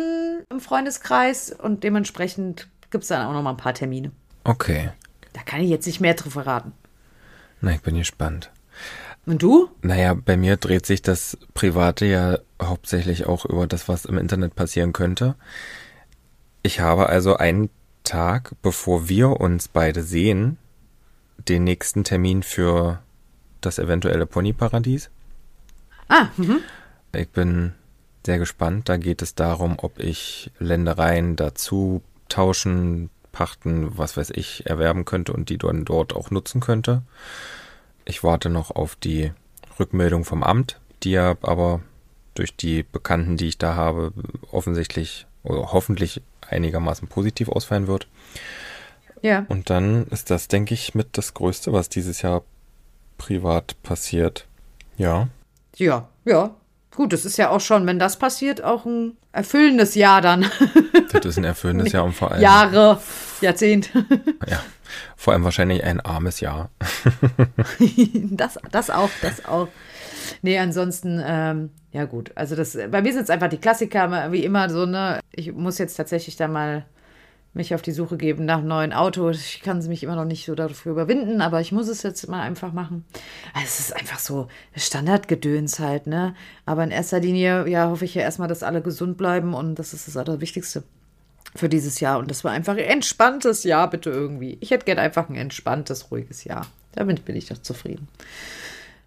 [0.49, 4.13] im Freundeskreis und dementsprechend gibt es dann auch noch mal ein paar Termine.
[4.45, 4.89] Okay.
[5.33, 6.71] Da kann ich jetzt nicht mehr drüber verraten.
[7.59, 8.51] Na, ich bin gespannt.
[9.25, 9.69] Und du?
[9.81, 14.55] Naja, bei mir dreht sich das Private ja hauptsächlich auch über das, was im Internet
[14.55, 15.35] passieren könnte.
[16.63, 17.69] Ich habe also einen
[18.05, 20.57] Tag, bevor wir uns beide sehen,
[21.49, 23.01] den nächsten Termin für
[23.59, 25.09] das eventuelle Ponyparadies.
[26.07, 26.59] Ah, mhm.
[27.13, 27.73] Ich bin
[28.25, 28.87] sehr gespannt.
[28.87, 35.33] Da geht es darum, ob ich Ländereien dazu tauschen, pachten, was weiß ich, erwerben könnte
[35.33, 37.01] und die dann dort auch nutzen könnte.
[38.05, 39.31] Ich warte noch auf die
[39.79, 41.81] Rückmeldung vom Amt, die ja aber
[42.33, 44.13] durch die Bekannten, die ich da habe,
[44.51, 48.07] offensichtlich oder hoffentlich einigermaßen positiv ausfallen wird.
[49.21, 49.45] Ja.
[49.49, 52.43] Und dann ist das, denke ich, mit das Größte, was dieses Jahr
[53.17, 54.47] privat passiert.
[54.97, 55.29] Ja.
[55.75, 56.55] Ja, ja.
[56.95, 60.45] Gut, es ist ja auch schon, wenn das passiert, auch ein erfüllendes Jahr dann.
[61.11, 62.41] Das ist ein erfüllendes Jahr und vor allem.
[62.41, 62.99] Jahre,
[63.39, 63.89] Jahrzehnt.
[64.49, 64.61] Ja,
[65.15, 66.69] vor allem wahrscheinlich ein armes Jahr.
[68.31, 69.69] Das, das auch, das auch.
[70.41, 72.31] Nee, ansonsten, ähm, ja gut.
[72.35, 75.21] Also das, bei mir sind es einfach die Klassiker, wie immer so, ne?
[75.31, 76.85] Ich muss jetzt tatsächlich da mal
[77.55, 79.29] mich auf die Suche geben nach einem neuen Auto.
[79.29, 82.41] Ich kann mich immer noch nicht so dafür überwinden, aber ich muss es jetzt mal
[82.41, 83.05] einfach machen.
[83.53, 86.35] Also es ist einfach so Standardgedöns halt, ne?
[86.65, 89.93] Aber in erster Linie, ja, hoffe ich ja erstmal, dass alle gesund bleiben und das
[89.93, 90.83] ist das Allerwichtigste
[91.55, 92.19] für dieses Jahr.
[92.19, 94.57] Und das war einfach ein entspanntes Jahr, bitte irgendwie.
[94.59, 96.67] Ich hätte gern einfach ein entspanntes, ruhiges Jahr.
[96.93, 98.07] Damit bin ich doch zufrieden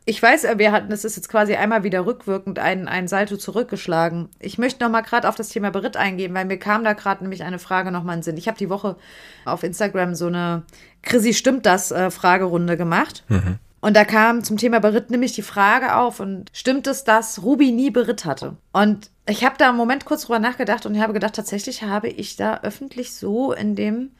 [0.08, 3.36] ich weiß, äh, wir hatten, es ist jetzt quasi einmal wieder rückwirkend ein, ein Salto
[3.36, 4.30] zurückgeschlagen.
[4.40, 7.22] Ich möchte noch mal gerade auf das Thema Beritt eingehen, weil mir kam da gerade
[7.22, 8.36] nämlich eine Frage noch mal in den Sinn.
[8.38, 8.96] Ich habe die Woche
[9.44, 10.62] auf Instagram so eine
[11.02, 11.90] Chrissy, stimmt das?
[11.90, 13.22] Äh, Fragerunde gemacht.
[13.28, 13.58] Mhm.
[13.80, 17.70] Und da kam zum Thema Beritt nämlich die Frage auf und stimmt es, dass Ruby
[17.70, 18.56] nie Beritt hatte?
[18.72, 22.36] Und ich habe da einen Moment kurz drüber nachgedacht und habe gedacht, tatsächlich habe ich
[22.36, 24.12] da öffentlich so in dem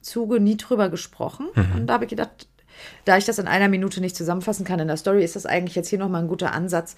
[0.00, 1.48] Zuge nie drüber gesprochen.
[1.54, 1.80] Mhm.
[1.80, 2.48] Und da habe ich gedacht,
[3.04, 5.74] Da ich das in einer Minute nicht zusammenfassen kann in der Story, ist das eigentlich
[5.74, 6.96] jetzt hier nochmal ein guter Ansatz,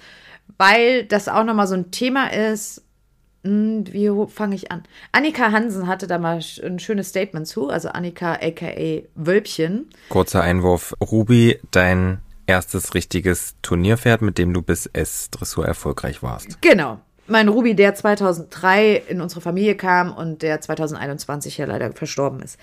[0.59, 2.83] weil das auch nochmal so ein Thema ist.
[3.45, 4.83] Hm, wie fange ich an?
[5.13, 9.91] Annika Hansen hatte da mal ein schönes Statement zu, also Annika aka Wölbchen.
[10.09, 10.95] Kurzer Einwurf.
[11.01, 16.63] Ruby, dein erstes richtiges Turnierpferd, mit dem du bis S-Dressur erfolgreich warst.
[16.63, 17.01] Genau.
[17.29, 22.57] Mein Ruby, der 2003 in unsere Familie kam und der 2021 ja leider verstorben ist.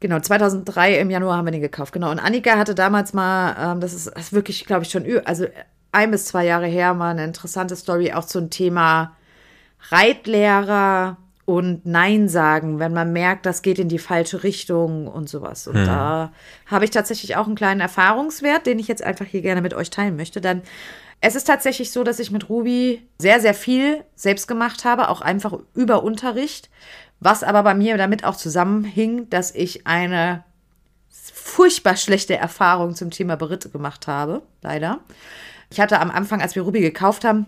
[0.00, 1.92] Genau, 2003 im Januar haben wir den gekauft.
[1.92, 2.10] Genau.
[2.10, 5.46] Und Annika hatte damals mal, ähm, das, ist, das ist wirklich, glaube ich, schon, also
[5.90, 9.16] ein bis zwei Jahre her, mal eine interessante Story auch zum Thema
[9.90, 15.66] Reitlehrer und Nein sagen, wenn man merkt, das geht in die falsche Richtung und sowas.
[15.66, 15.86] Und hm.
[15.86, 16.32] da
[16.66, 19.88] habe ich tatsächlich auch einen kleinen Erfahrungswert, den ich jetzt einfach hier gerne mit euch
[19.88, 20.40] teilen möchte.
[20.40, 20.62] Dann
[21.20, 25.20] es ist tatsächlich so, dass ich mit Ruby sehr, sehr viel selbst gemacht habe, auch
[25.20, 26.70] einfach über Unterricht,
[27.20, 30.44] was aber bei mir damit auch zusammenhing, dass ich eine
[31.08, 35.00] furchtbar schlechte Erfahrung zum Thema Beritte gemacht habe, leider.
[35.70, 37.46] Ich hatte am Anfang, als wir Ruby gekauft haben,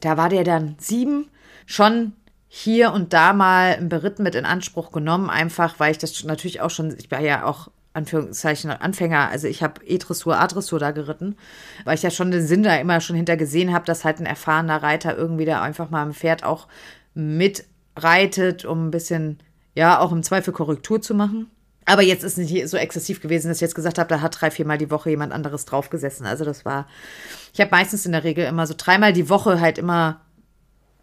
[0.00, 1.28] da war der dann sieben,
[1.66, 2.12] schon
[2.48, 6.60] hier und da mal ein Beritt mit in Anspruch genommen, einfach weil ich das natürlich
[6.60, 11.36] auch schon, ich war ja auch Anführungszeichen Anfänger, also ich habe E-Dressur, A-Dressur da geritten,
[11.84, 14.26] weil ich ja schon den Sinn da immer schon hinter gesehen habe, dass halt ein
[14.26, 16.68] erfahrener Reiter irgendwie da einfach mal am Pferd auch
[17.98, 19.38] mitreitet, um ein bisschen,
[19.74, 21.50] ja, auch im Zweifel Korrektur zu machen.
[21.84, 24.40] Aber jetzt ist es nicht so exzessiv gewesen, dass ich jetzt gesagt habe, da hat
[24.40, 26.26] drei, viermal die Woche jemand anderes draufgesessen.
[26.26, 26.86] Also das war,
[27.54, 30.20] ich habe meistens in der Regel immer so dreimal die Woche halt immer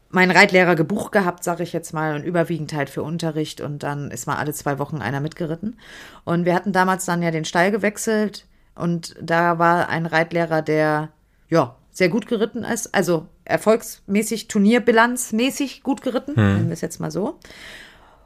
[0.09, 3.61] meinen Reitlehrer gebucht gehabt, sage ich jetzt mal, und überwiegend halt für Unterricht.
[3.61, 5.79] Und dann ist mal alle zwei Wochen einer mitgeritten.
[6.23, 8.45] Und wir hatten damals dann ja den Stall gewechselt.
[8.75, 11.09] Und da war ein Reitlehrer, der,
[11.49, 12.93] ja, sehr gut geritten ist.
[12.93, 16.53] Also erfolgsmäßig, turnierbilanzmäßig gut geritten, hm.
[16.53, 17.39] nennen wir es jetzt mal so.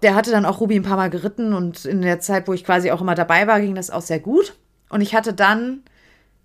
[0.01, 2.65] Der hatte dann auch Ruby ein paar Mal geritten und in der Zeit, wo ich
[2.65, 4.55] quasi auch immer dabei war, ging das auch sehr gut.
[4.89, 5.84] Und ich hatte dann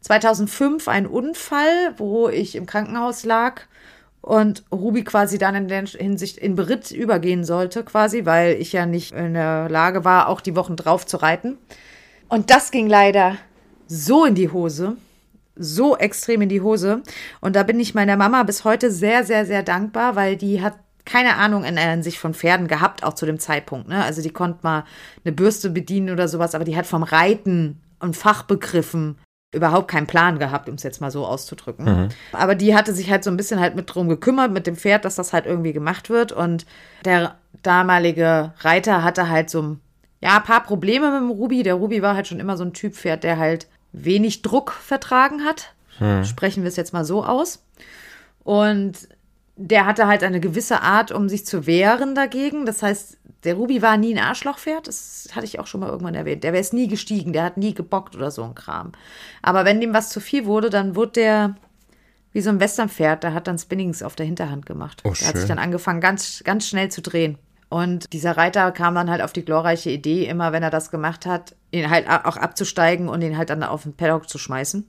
[0.03, 3.63] 2005 einen Unfall, wo ich im Krankenhaus lag
[4.21, 8.85] und Ruby quasi dann in der Hinsicht in Beritt übergehen sollte, quasi, weil ich ja
[8.85, 11.57] nicht in der Lage war, auch die Wochen drauf zu reiten.
[12.29, 13.37] Und das ging leider
[13.87, 14.97] so in die Hose,
[15.57, 17.03] so extrem in die Hose.
[17.41, 20.75] Und da bin ich meiner Mama bis heute sehr, sehr, sehr dankbar, weil die hat
[21.05, 23.89] keine Ahnung in der Hinsicht von Pferden gehabt, auch zu dem Zeitpunkt.
[23.89, 24.03] Ne?
[24.03, 24.85] Also die konnte mal
[25.25, 29.19] eine Bürste bedienen oder sowas, aber die hat vom Reiten und Fachbegriffen
[29.55, 31.85] überhaupt keinen Plan gehabt, um es jetzt mal so auszudrücken.
[31.85, 32.09] Mhm.
[32.33, 35.05] Aber die hatte sich halt so ein bisschen halt mit drum gekümmert, mit dem Pferd,
[35.05, 36.33] dass das halt irgendwie gemacht wird.
[36.33, 36.67] Und
[37.05, 39.77] der damalige Reiter hatte halt so
[40.21, 41.63] ja, ein paar Probleme mit dem Ruby.
[41.63, 45.45] Der Ruby war halt schon immer so ein Typ Pferd, der halt wenig Druck vertragen
[45.45, 45.73] hat.
[46.01, 46.25] Mhm.
[46.25, 47.63] Sprechen wir es jetzt mal so aus.
[48.43, 49.09] Und
[49.57, 52.67] der hatte halt eine gewisse Art, um sich zu wehren dagegen.
[52.67, 56.15] Das heißt, der Ruby war nie ein Arschlochpferd, das hatte ich auch schon mal irgendwann
[56.15, 56.45] erwähnt.
[56.45, 58.93] Der wäre es nie gestiegen, der hat nie gebockt oder so ein Kram.
[59.43, 61.55] Aber wenn dem was zu viel wurde, dann wurde der
[62.33, 65.03] wie so ein Westernpferd, der hat dann Spinnings auf der Hinterhand gemacht.
[65.05, 67.39] Oh, der hat sich dann angefangen, ganz, ganz schnell zu drehen.
[67.69, 71.27] Und dieser Reiter kam dann halt auf die glorreiche Idee, immer wenn er das gemacht
[71.27, 74.87] hat, ihn halt auch abzusteigen und ihn halt dann auf den Paddock zu schmeißen.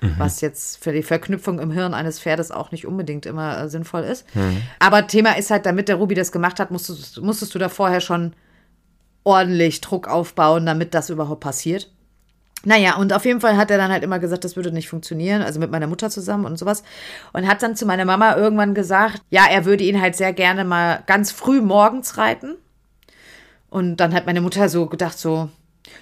[0.00, 0.14] Mhm.
[0.18, 4.02] Was jetzt für die Verknüpfung im Hirn eines Pferdes auch nicht unbedingt immer äh, sinnvoll
[4.02, 4.32] ist.
[4.34, 4.62] Mhm.
[4.78, 8.00] Aber Thema ist halt, damit der Ruby das gemacht hat, musstest, musstest du da vorher
[8.00, 8.32] schon
[9.24, 11.90] ordentlich Druck aufbauen, damit das überhaupt passiert.
[12.64, 15.42] Naja, und auf jeden Fall hat er dann halt immer gesagt, das würde nicht funktionieren,
[15.42, 16.82] also mit meiner Mutter zusammen und sowas.
[17.32, 20.64] Und hat dann zu meiner Mama irgendwann gesagt, ja, er würde ihn halt sehr gerne
[20.64, 22.56] mal ganz früh morgens reiten.
[23.70, 25.50] Und dann hat meine Mutter so gedacht, so,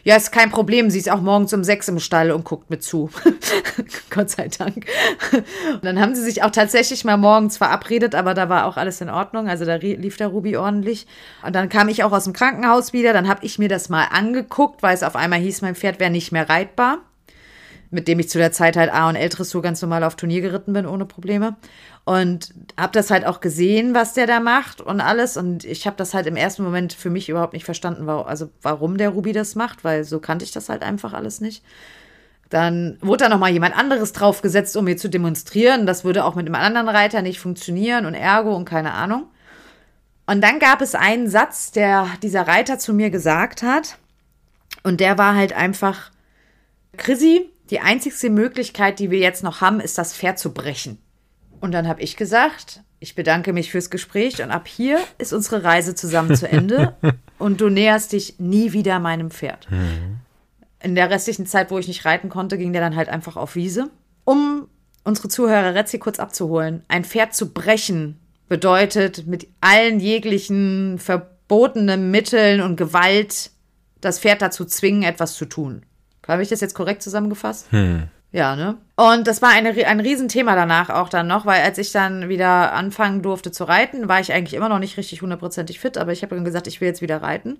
[0.04, 0.90] ja, ist kein Problem.
[0.90, 3.10] Sie ist auch morgens um sechs im Stall und guckt mit zu.
[4.10, 4.86] Gott sei Dank.
[5.32, 9.00] Und dann haben sie sich auch tatsächlich mal morgens verabredet, aber da war auch alles
[9.00, 9.48] in Ordnung.
[9.48, 11.06] Also da lief der Ruby ordentlich.
[11.44, 13.12] Und dann kam ich auch aus dem Krankenhaus wieder.
[13.12, 16.10] Dann habe ich mir das mal angeguckt, weil es auf einmal hieß, mein Pferd wäre
[16.10, 16.98] nicht mehr reitbar.
[17.90, 20.72] Mit dem ich zu der Zeit halt A- und L-Dressur ganz normal auf Turnier geritten
[20.72, 21.56] bin, ohne Probleme.
[22.06, 25.36] Und habe das halt auch gesehen, was der da macht und alles.
[25.36, 28.48] Und ich habe das halt im ersten Moment für mich überhaupt nicht verstanden, warum, also
[28.62, 31.64] warum der Ruby das macht, weil so kannte ich das halt einfach alles nicht.
[32.48, 35.84] Dann wurde da nochmal jemand anderes draufgesetzt, um mir zu demonstrieren.
[35.84, 39.26] Das würde auch mit einem anderen Reiter nicht funktionieren und Ergo und keine Ahnung.
[40.26, 43.98] Und dann gab es einen Satz, der dieser Reiter zu mir gesagt hat.
[44.84, 46.12] Und der war halt einfach,
[46.96, 50.98] Chrissy, die einzigste Möglichkeit, die wir jetzt noch haben, ist das Pferd zu brechen.
[51.66, 55.64] Und dann habe ich gesagt, ich bedanke mich fürs Gespräch und ab hier ist unsere
[55.64, 56.94] Reise zusammen zu Ende
[57.40, 59.68] und du näherst dich nie wieder meinem Pferd.
[59.68, 60.18] Mhm.
[60.80, 63.56] In der restlichen Zeit, wo ich nicht reiten konnte, ging der dann halt einfach auf
[63.56, 63.90] Wiese.
[64.24, 64.68] Um
[65.02, 72.60] unsere Zuhörer Retzi kurz abzuholen, ein Pferd zu brechen bedeutet mit allen jeglichen verbotenen Mitteln
[72.60, 73.50] und Gewalt
[74.00, 75.82] das Pferd dazu zwingen, etwas zu tun
[76.28, 77.72] Habe ich das jetzt korrekt zusammengefasst?
[77.72, 78.04] Hm.
[78.32, 78.76] Ja, ne?
[78.96, 82.72] Und das war eine, ein Riesenthema danach auch dann noch, weil als ich dann wieder
[82.72, 86.22] anfangen durfte zu reiten, war ich eigentlich immer noch nicht richtig hundertprozentig fit, aber ich
[86.22, 87.58] habe dann gesagt, ich will jetzt wieder reiten.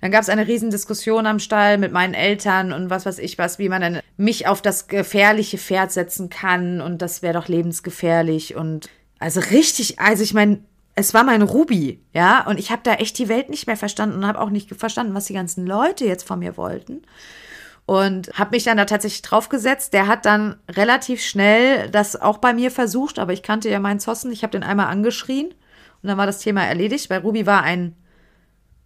[0.00, 3.58] Dann gab es eine Riesendiskussion am Stall mit meinen Eltern und was weiß ich was,
[3.58, 8.56] wie man dann mich auf das gefährliche Pferd setzen kann und das wäre doch lebensgefährlich
[8.56, 8.88] und
[9.18, 10.60] also richtig, also ich meine,
[10.94, 14.16] es war mein Ruby, ja, und ich habe da echt die Welt nicht mehr verstanden
[14.16, 17.02] und habe auch nicht verstanden, was die ganzen Leute jetzt von mir wollten.
[17.86, 19.92] Und habe mich dann da tatsächlich draufgesetzt.
[19.92, 24.00] Der hat dann relativ schnell das auch bei mir versucht, aber ich kannte ja meinen
[24.00, 24.32] Zossen.
[24.32, 25.54] Ich habe den einmal angeschrien
[26.02, 27.94] und dann war das Thema erledigt, weil Ruby war ein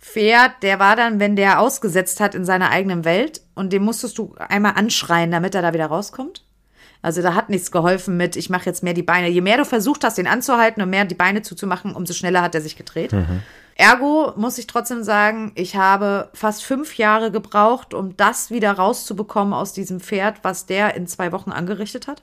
[0.00, 4.16] Pferd, der war dann, wenn der ausgesetzt hat in seiner eigenen Welt und den musstest
[4.16, 6.44] du einmal anschreien, damit er da wieder rauskommt.
[7.02, 9.28] Also da hat nichts geholfen mit, ich mache jetzt mehr die Beine.
[9.28, 12.54] Je mehr du versucht hast, den anzuhalten und mehr die Beine zuzumachen, umso schneller hat
[12.54, 13.12] er sich gedreht.
[13.12, 13.42] Mhm.
[13.80, 19.54] Ergo muss ich trotzdem sagen, ich habe fast fünf Jahre gebraucht, um das wieder rauszubekommen
[19.54, 22.22] aus diesem Pferd, was der in zwei Wochen angerichtet hat.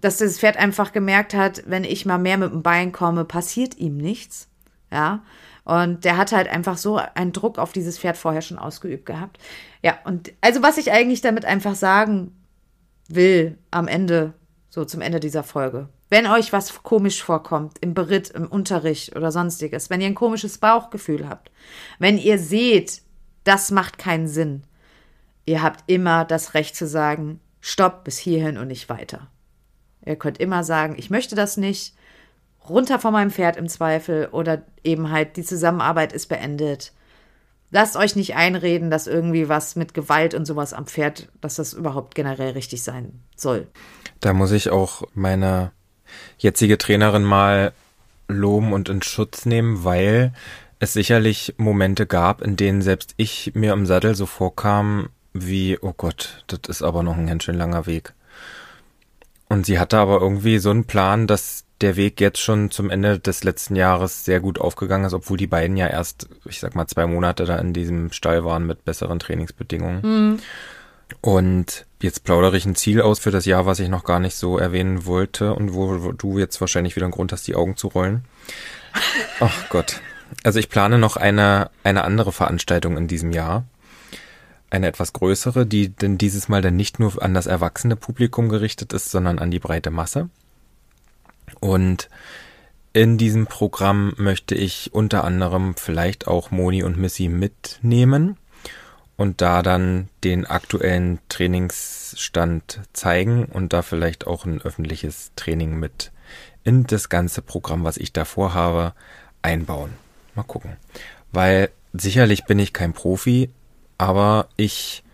[0.00, 3.76] Dass das Pferd einfach gemerkt hat, wenn ich mal mehr mit dem Bein komme, passiert
[3.76, 4.48] ihm nichts.
[4.90, 5.22] Ja.
[5.64, 9.38] Und der hat halt einfach so einen Druck auf dieses Pferd vorher schon ausgeübt gehabt.
[9.82, 12.34] Ja, und also was ich eigentlich damit einfach sagen
[13.08, 14.32] will am Ende,
[14.70, 15.90] so zum Ende dieser Folge.
[16.10, 20.58] Wenn euch was komisch vorkommt im Beritt, im Unterricht oder sonstiges, wenn ihr ein komisches
[20.58, 21.50] Bauchgefühl habt,
[21.98, 23.02] wenn ihr seht,
[23.44, 24.64] das macht keinen Sinn,
[25.46, 29.28] ihr habt immer das Recht zu sagen, stopp bis hierhin und nicht weiter.
[30.04, 31.94] Ihr könnt immer sagen, ich möchte das nicht,
[32.68, 36.92] runter von meinem Pferd im Zweifel oder eben halt die Zusammenarbeit ist beendet
[37.74, 41.74] lasst euch nicht einreden, dass irgendwie was mit Gewalt und sowas am Pferd, dass das
[41.74, 43.66] überhaupt generell richtig sein soll.
[44.20, 45.72] Da muss ich auch meine
[46.38, 47.72] jetzige Trainerin mal
[48.28, 50.32] loben und in Schutz nehmen, weil
[50.78, 55.92] es sicherlich Momente gab, in denen selbst ich mir im Sattel so vorkam, wie, oh
[55.96, 58.12] Gott, das ist aber noch ein ganz schön langer Weg.
[59.48, 63.18] Und sie hatte aber irgendwie so einen Plan, dass der Weg jetzt schon zum Ende
[63.18, 66.86] des letzten Jahres sehr gut aufgegangen ist, obwohl die beiden ja erst, ich sag mal,
[66.86, 70.00] zwei Monate da in diesem Stall waren mit besseren Trainingsbedingungen.
[70.02, 70.38] Mhm.
[71.20, 74.36] Und jetzt plaudere ich ein Ziel aus für das Jahr, was ich noch gar nicht
[74.36, 77.76] so erwähnen wollte und wo, wo du jetzt wahrscheinlich wieder einen Grund hast, die Augen
[77.76, 78.24] zu rollen.
[79.40, 80.00] Ach Gott.
[80.42, 83.64] Also ich plane noch eine, eine andere Veranstaltung in diesem Jahr.
[84.70, 88.92] Eine etwas größere, die denn dieses Mal dann nicht nur an das erwachsene Publikum gerichtet
[88.92, 90.28] ist, sondern an die breite Masse.
[91.60, 92.08] Und
[92.92, 98.36] in diesem Programm möchte ich unter anderem vielleicht auch Moni und Missy mitnehmen
[99.16, 106.10] und da dann den aktuellen Trainingsstand zeigen und da vielleicht auch ein öffentliches Training mit
[106.64, 108.94] in das ganze Programm, was ich davor habe,
[109.42, 109.92] einbauen.
[110.34, 110.76] Mal gucken.
[111.30, 113.50] Weil sicherlich bin ich kein Profi,
[113.98, 115.04] aber ich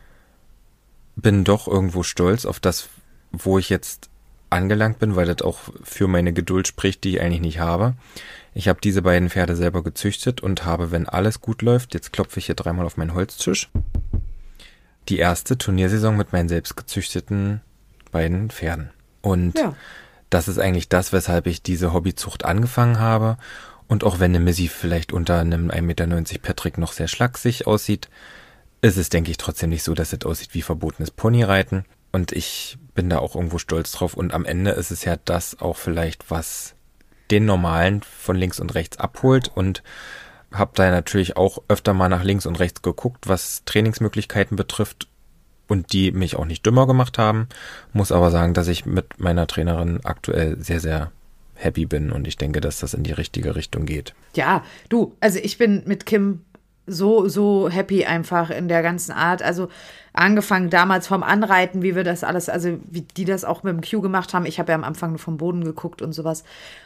[1.16, 2.88] bin doch irgendwo stolz auf das,
[3.32, 4.08] wo ich jetzt
[4.48, 7.94] angelangt bin, weil das auch für meine Geduld spricht, die ich eigentlich nicht habe.
[8.52, 12.40] Ich habe diese beiden Pferde selber gezüchtet und habe, wenn alles gut läuft, jetzt klopfe
[12.40, 13.70] ich hier dreimal auf meinen Holztisch,
[15.08, 17.60] die erste Turniersaison mit meinen selbst gezüchteten
[18.10, 18.90] beiden Pferden.
[19.22, 19.74] Und ja.
[20.30, 23.36] das ist eigentlich das, weshalb ich diese Hobbyzucht angefangen habe.
[23.86, 26.06] Und auch wenn eine Missy vielleicht unter einem 1,90 Meter
[26.42, 28.08] Patrick noch sehr schlaksig aussieht,
[28.82, 31.84] ist es, denke ich, trotzdem nicht so, dass es aussieht wie verbotenes Ponyreiten.
[32.12, 34.14] Und ich bin da auch irgendwo stolz drauf.
[34.14, 36.74] Und am Ende ist es ja das auch vielleicht, was
[37.30, 39.82] den Normalen von links und rechts abholt und
[40.52, 45.08] habe da natürlich auch öfter mal nach links und rechts geguckt, was Trainingsmöglichkeiten betrifft
[45.68, 47.48] und die mich auch nicht dümmer gemacht haben.
[47.92, 51.12] Muss aber sagen, dass ich mit meiner Trainerin aktuell sehr, sehr
[51.54, 54.14] happy bin und ich denke, dass das in die richtige Richtung geht.
[54.34, 56.40] Ja, du, also ich bin mit Kim
[56.86, 59.42] so, so happy einfach in der ganzen Art.
[59.42, 59.68] Also
[60.12, 63.82] angefangen damals vom Anreiten, wie wir das alles, also wie die das auch mit dem
[63.82, 64.46] Q gemacht haben.
[64.46, 66.44] Ich habe ja am Anfang nur vom Boden geguckt und sowas.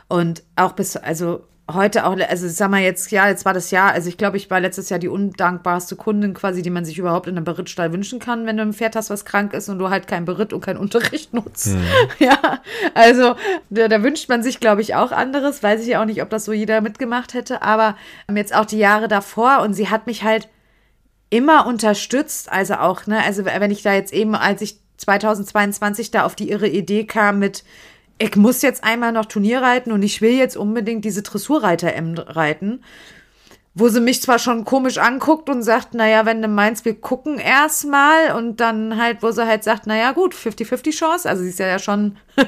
[0.09, 3.93] Und auch bis, also heute auch, also sag mal jetzt, ja, jetzt war das Jahr,
[3.93, 7.27] also ich glaube, ich war letztes Jahr die undankbarste Kundin quasi, die man sich überhaupt
[7.27, 9.89] in einem Berittstall wünschen kann, wenn du ein Pferd hast, was krank ist und du
[9.89, 11.69] halt kein Beritt und kein Unterricht nutzt.
[11.69, 11.85] Mhm.
[12.19, 12.61] Ja,
[12.95, 13.35] also
[13.71, 15.63] da, da, wünscht man sich, glaube ich, auch anderes.
[15.63, 17.97] Weiß ich ja auch nicht, ob das so jeder mitgemacht hätte, aber
[18.35, 20.49] jetzt auch die Jahre davor und sie hat mich halt
[21.31, 26.25] immer unterstützt, also auch, ne, also wenn ich da jetzt eben, als ich 2022 da
[26.25, 27.65] auf die irre Idee kam mit,
[28.19, 32.85] ich muss jetzt einmal noch Turnier reiten und ich will jetzt unbedingt diese Dressurreiter-M reiten.
[33.77, 37.39] Wo sie mich zwar schon komisch anguckt und sagt, naja, wenn du meinst, wir gucken
[37.39, 41.29] erstmal und dann halt, wo sie halt sagt, naja, gut, 50-50 Chance.
[41.29, 42.17] Also sie ist ja schon,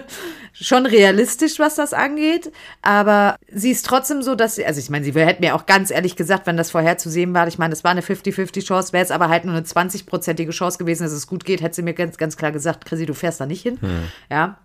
[0.52, 2.52] schon realistisch, was das angeht.
[2.80, 5.90] Aber sie ist trotzdem so, dass sie, also ich meine, sie hätte mir auch ganz
[5.90, 9.10] ehrlich gesagt, wenn das vorherzusehen war, ich meine, das war eine 50-50 Chance, wäre es
[9.10, 12.18] aber halt nur eine 20-prozentige Chance gewesen, dass es gut geht, hätte sie mir ganz,
[12.18, 13.78] ganz klar gesagt, Chrissy, du fährst da nicht hin.
[13.80, 14.04] Hm.
[14.30, 14.58] Ja.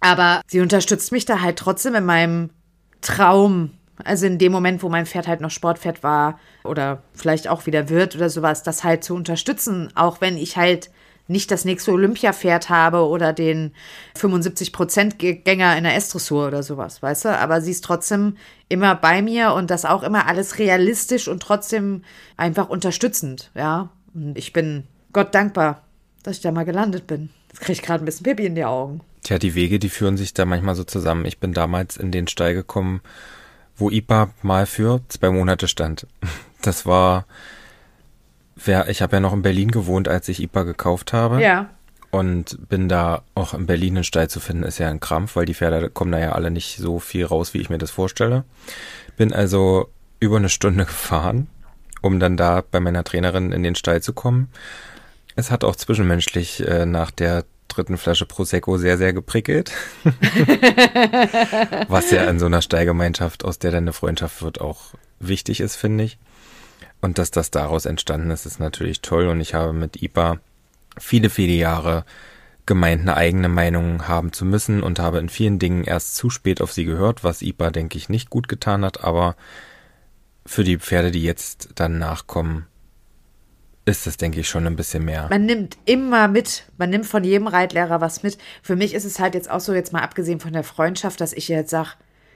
[0.00, 2.50] Aber sie unterstützt mich da halt trotzdem in meinem
[3.00, 3.70] Traum
[4.02, 7.88] also in dem Moment, wo mein Pferd halt noch Sportpferd war oder vielleicht auch wieder
[7.88, 10.90] wird oder sowas, das halt zu unterstützen, auch wenn ich halt
[11.26, 13.72] nicht das nächste Olympia-Pferd habe oder den
[14.18, 17.38] 75%-Gänger in der S-Dressur oder sowas, weißt du?
[17.38, 18.36] Aber sie ist trotzdem
[18.68, 22.02] immer bei mir und das auch immer alles realistisch und trotzdem
[22.36, 23.88] einfach unterstützend, ja?
[24.12, 25.82] Und ich bin Gott dankbar,
[26.22, 27.30] dass ich da mal gelandet bin.
[27.48, 29.00] Jetzt kriege ich gerade ein bisschen Pipi in die Augen.
[29.22, 31.24] Tja, die Wege, die führen sich da manchmal so zusammen.
[31.24, 33.00] Ich bin damals in den Stall gekommen,
[33.76, 36.06] wo IPA mal für zwei Monate stand.
[36.62, 37.26] Das war,
[38.56, 41.42] wer, ich habe ja noch in Berlin gewohnt, als ich IPA gekauft habe.
[41.42, 41.68] Ja.
[42.10, 45.44] Und bin da auch in Berlin einen Stall zu finden, ist ja ein Krampf, weil
[45.44, 48.44] die Pferde kommen da ja alle nicht so viel raus, wie ich mir das vorstelle.
[49.18, 51.48] Bin also über eine Stunde gefahren,
[52.00, 54.48] um dann da bei meiner Trainerin in den Stall zu kommen.
[55.36, 59.72] Es hat auch zwischenmenschlich äh, nach der dritten Flasche Prosecco sehr, sehr geprickelt.
[61.88, 65.76] Was ja in so einer Steigemeinschaft, aus der dann eine Freundschaft wird, auch wichtig ist,
[65.76, 66.18] finde ich.
[67.00, 69.28] Und dass das daraus entstanden ist, ist natürlich toll.
[69.28, 70.38] Und ich habe mit IPA
[70.98, 72.04] viele, viele Jahre
[72.66, 76.62] gemeint, eine eigene Meinung haben zu müssen und habe in vielen Dingen erst zu spät
[76.62, 79.04] auf sie gehört, was IPA, denke ich, nicht gut getan hat.
[79.04, 79.36] Aber
[80.46, 82.66] für die Pferde, die jetzt dann nachkommen,
[83.86, 85.26] ist es, denke ich, schon ein bisschen mehr.
[85.30, 88.38] Man nimmt immer mit, man nimmt von jedem Reitlehrer was mit.
[88.62, 91.32] Für mich ist es halt jetzt auch so, jetzt mal abgesehen von der Freundschaft, dass
[91.32, 91.90] ich jetzt sage,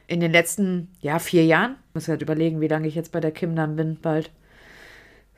[0.06, 3.30] in den letzten, ja, vier Jahren, muss halt überlegen, wie lange ich jetzt bei der
[3.30, 4.30] Kim dann bin, bald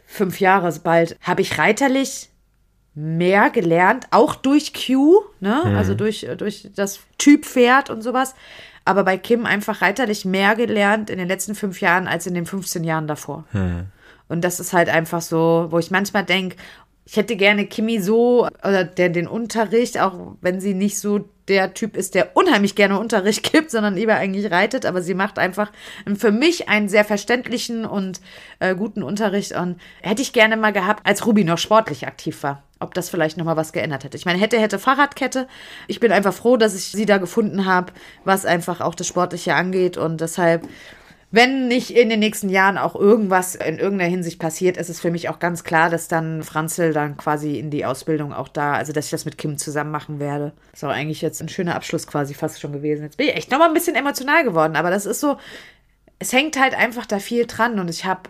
[0.07, 2.31] fünf Jahre bald, habe ich reiterlich
[2.95, 5.77] mehr gelernt, auch durch Q, ne, mhm.
[5.77, 8.35] also durch, durch das Typ Pferd und sowas.
[8.85, 12.47] Aber bei Kim einfach reiterlich mehr gelernt in den letzten fünf Jahren als in den
[12.47, 13.45] 15 Jahren davor.
[13.53, 13.87] Mhm.
[14.31, 16.57] Und das ist halt einfach so, wo ich manchmal denke,
[17.05, 21.74] ich hätte gerne Kimi so, oder der, den Unterricht, auch wenn sie nicht so der
[21.74, 25.72] Typ ist, der unheimlich gerne Unterricht gibt, sondern lieber eigentlich reitet, aber sie macht einfach
[26.16, 28.20] für mich einen sehr verständlichen und
[28.61, 32.62] äh, guten Unterricht und hätte ich gerne mal gehabt, als Ruby noch sportlich aktiv war.
[32.78, 34.16] Ob das vielleicht nochmal was geändert hätte.
[34.16, 35.49] Ich meine, hätte, hätte Fahrradkette.
[35.89, 37.93] Ich bin einfach froh, dass ich sie da gefunden habe,
[38.24, 40.66] was einfach auch das Sportliche angeht und deshalb
[41.33, 45.12] wenn nicht in den nächsten Jahren auch irgendwas in irgendeiner Hinsicht passiert, ist es für
[45.12, 48.93] mich auch ganz klar, dass dann Franzl dann quasi in die Ausbildung auch da, also
[48.93, 50.53] dass ich das mit Kim zusammen machen werde.
[50.72, 53.05] Ist auch eigentlich jetzt ein schöner Abschluss quasi fast schon gewesen.
[53.05, 55.37] Jetzt bin ich echt nochmal ein bisschen emotional geworden, aber das ist so,
[56.18, 58.22] es hängt halt einfach da viel dran und ich habe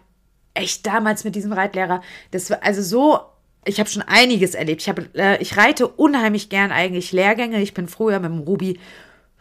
[0.53, 3.20] echt damals mit diesem Reitlehrer, das war also so
[3.64, 4.80] ich habe schon einiges erlebt.
[4.80, 7.61] Ich, hab, äh, ich reite unheimlich gern eigentlich Lehrgänge.
[7.61, 8.80] Ich bin früher mit dem Ruby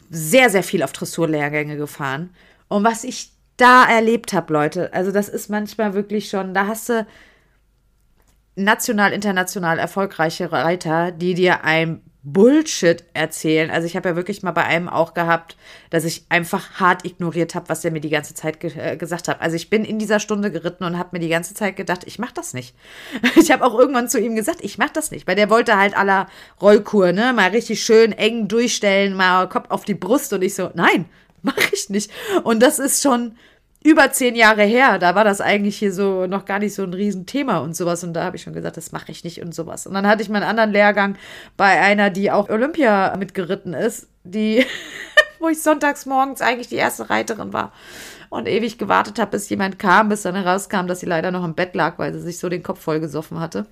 [0.09, 2.31] sehr, sehr viel auf Dressurlehrgänge gefahren.
[2.67, 3.31] Und was ich
[3.61, 4.93] da erlebt habe, Leute.
[4.93, 7.05] Also das ist manchmal wirklich schon, da hast du
[8.55, 13.71] national, international erfolgreiche Reiter, die dir ein Bullshit erzählen.
[13.71, 15.55] Also ich habe ja wirklich mal bei einem auch gehabt,
[15.89, 19.29] dass ich einfach hart ignoriert habe, was er mir die ganze Zeit ge äh, gesagt
[19.29, 19.41] hat.
[19.41, 22.19] Also ich bin in dieser Stunde geritten und habe mir die ganze Zeit gedacht, ich
[22.19, 22.75] mache das nicht.
[23.35, 25.97] Ich habe auch irgendwann zu ihm gesagt, ich mache das nicht, weil der wollte halt
[25.97, 26.27] aller
[26.61, 30.71] Rollkur, ne, mal richtig schön eng durchstellen, mal Kopf auf die Brust und ich so,
[30.73, 31.05] nein,
[31.41, 32.11] mache ich nicht.
[32.43, 33.37] Und das ist schon
[33.83, 34.99] über zehn Jahre her.
[34.99, 38.03] Da war das eigentlich hier so noch gar nicht so ein Riesenthema und sowas.
[38.03, 39.87] Und da habe ich schon gesagt, das mache ich nicht und sowas.
[39.87, 41.15] Und dann hatte ich meinen anderen Lehrgang
[41.55, 44.65] bei einer, die auch Olympia mitgeritten ist, die,
[45.39, 47.71] wo ich sonntags morgens eigentlich die erste Reiterin war
[48.29, 51.55] und ewig gewartet habe, bis jemand kam, bis dann herauskam, dass sie leider noch im
[51.55, 53.65] Bett lag, weil sie sich so den Kopf vollgesoffen hatte.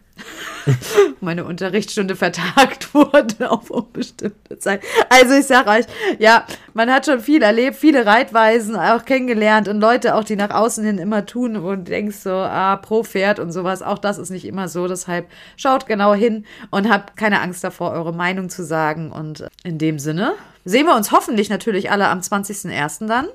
[1.21, 4.81] Meine Unterrichtsstunde vertagt wurde auf unbestimmte Zeit.
[5.09, 5.85] Also ich sage euch,
[6.17, 10.49] ja, man hat schon viel erlebt, viele Reitweisen auch kennengelernt und Leute auch, die nach
[10.49, 13.83] außen hin immer tun und denkst so, ah, pro Pferd und sowas.
[13.83, 14.87] Auch das ist nicht immer so.
[14.87, 19.11] Deshalb schaut genau hin und habt keine Angst davor, eure Meinung zu sagen.
[19.11, 20.33] Und in dem Sinne
[20.65, 23.05] sehen wir uns hoffentlich natürlich alle am 20.01.
[23.05, 23.27] dann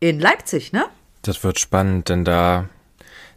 [0.00, 0.86] in Leipzig, ne?
[1.22, 2.68] Das wird spannend, denn da,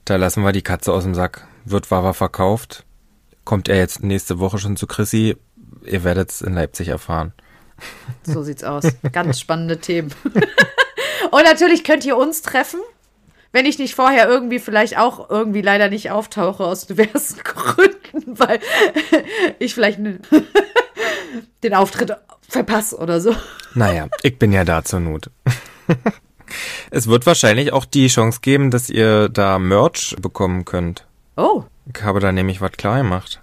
[0.05, 1.47] da lassen wir die Katze aus dem Sack.
[1.66, 2.86] Wird Wawa verkauft?
[3.45, 5.38] Kommt er jetzt nächste Woche schon zu Chrissy?
[5.84, 7.34] Ihr werdet es in Leipzig erfahren.
[8.24, 8.84] So sieht's aus.
[9.12, 10.14] Ganz spannende Themen.
[11.32, 12.80] Und natürlich könnt ihr uns treffen,
[13.51, 18.60] wenn ich nicht vorher irgendwie vielleicht auch irgendwie leider nicht auftauche aus diversen Gründen, weil
[19.60, 19.99] ich vielleicht
[21.64, 22.16] den Auftritt
[22.47, 23.36] verpasse oder so.
[23.74, 25.30] Naja, ich bin ja da zur Not.
[26.91, 31.06] Es wird wahrscheinlich auch die Chance geben, dass ihr da Merch bekommen könnt.
[31.38, 33.39] Oh, Ich habe da nämlich was klar gemacht.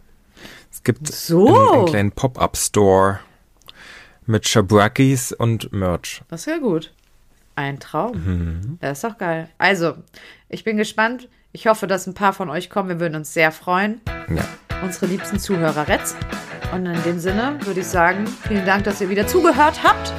[0.73, 1.47] Es gibt So.
[1.49, 3.21] einen, einen kleinen Pop-Up-Store
[4.27, 6.23] mit Shabrakis und Merch.
[6.29, 6.93] das ist ja gut.
[7.55, 8.13] Ein Traum.
[8.13, 8.79] Mhm.
[8.81, 9.49] Das ist doch geil.
[9.57, 9.95] Also,
[10.49, 11.29] ich bin gespannt.
[11.53, 12.89] Ich hoffe, dass ein paar von euch kommen.
[12.91, 14.03] Wir würden uns sehr freuen.
[14.29, 14.45] Ja.
[14.83, 16.15] Unsere liebsten Zuhörer Retz.
[16.75, 20.13] Und in dem Sinne würde ich sagen, vielen Dank, dass ihr wieder zugehört habt.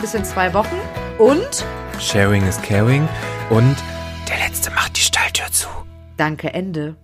[0.00, 0.76] Bis in zwei Wochen.
[1.18, 1.66] Und
[2.00, 3.08] Sharing is caring
[3.50, 3.76] und
[4.28, 5.68] der Letzte macht die Stalltür zu.
[6.16, 6.96] danke, Ende.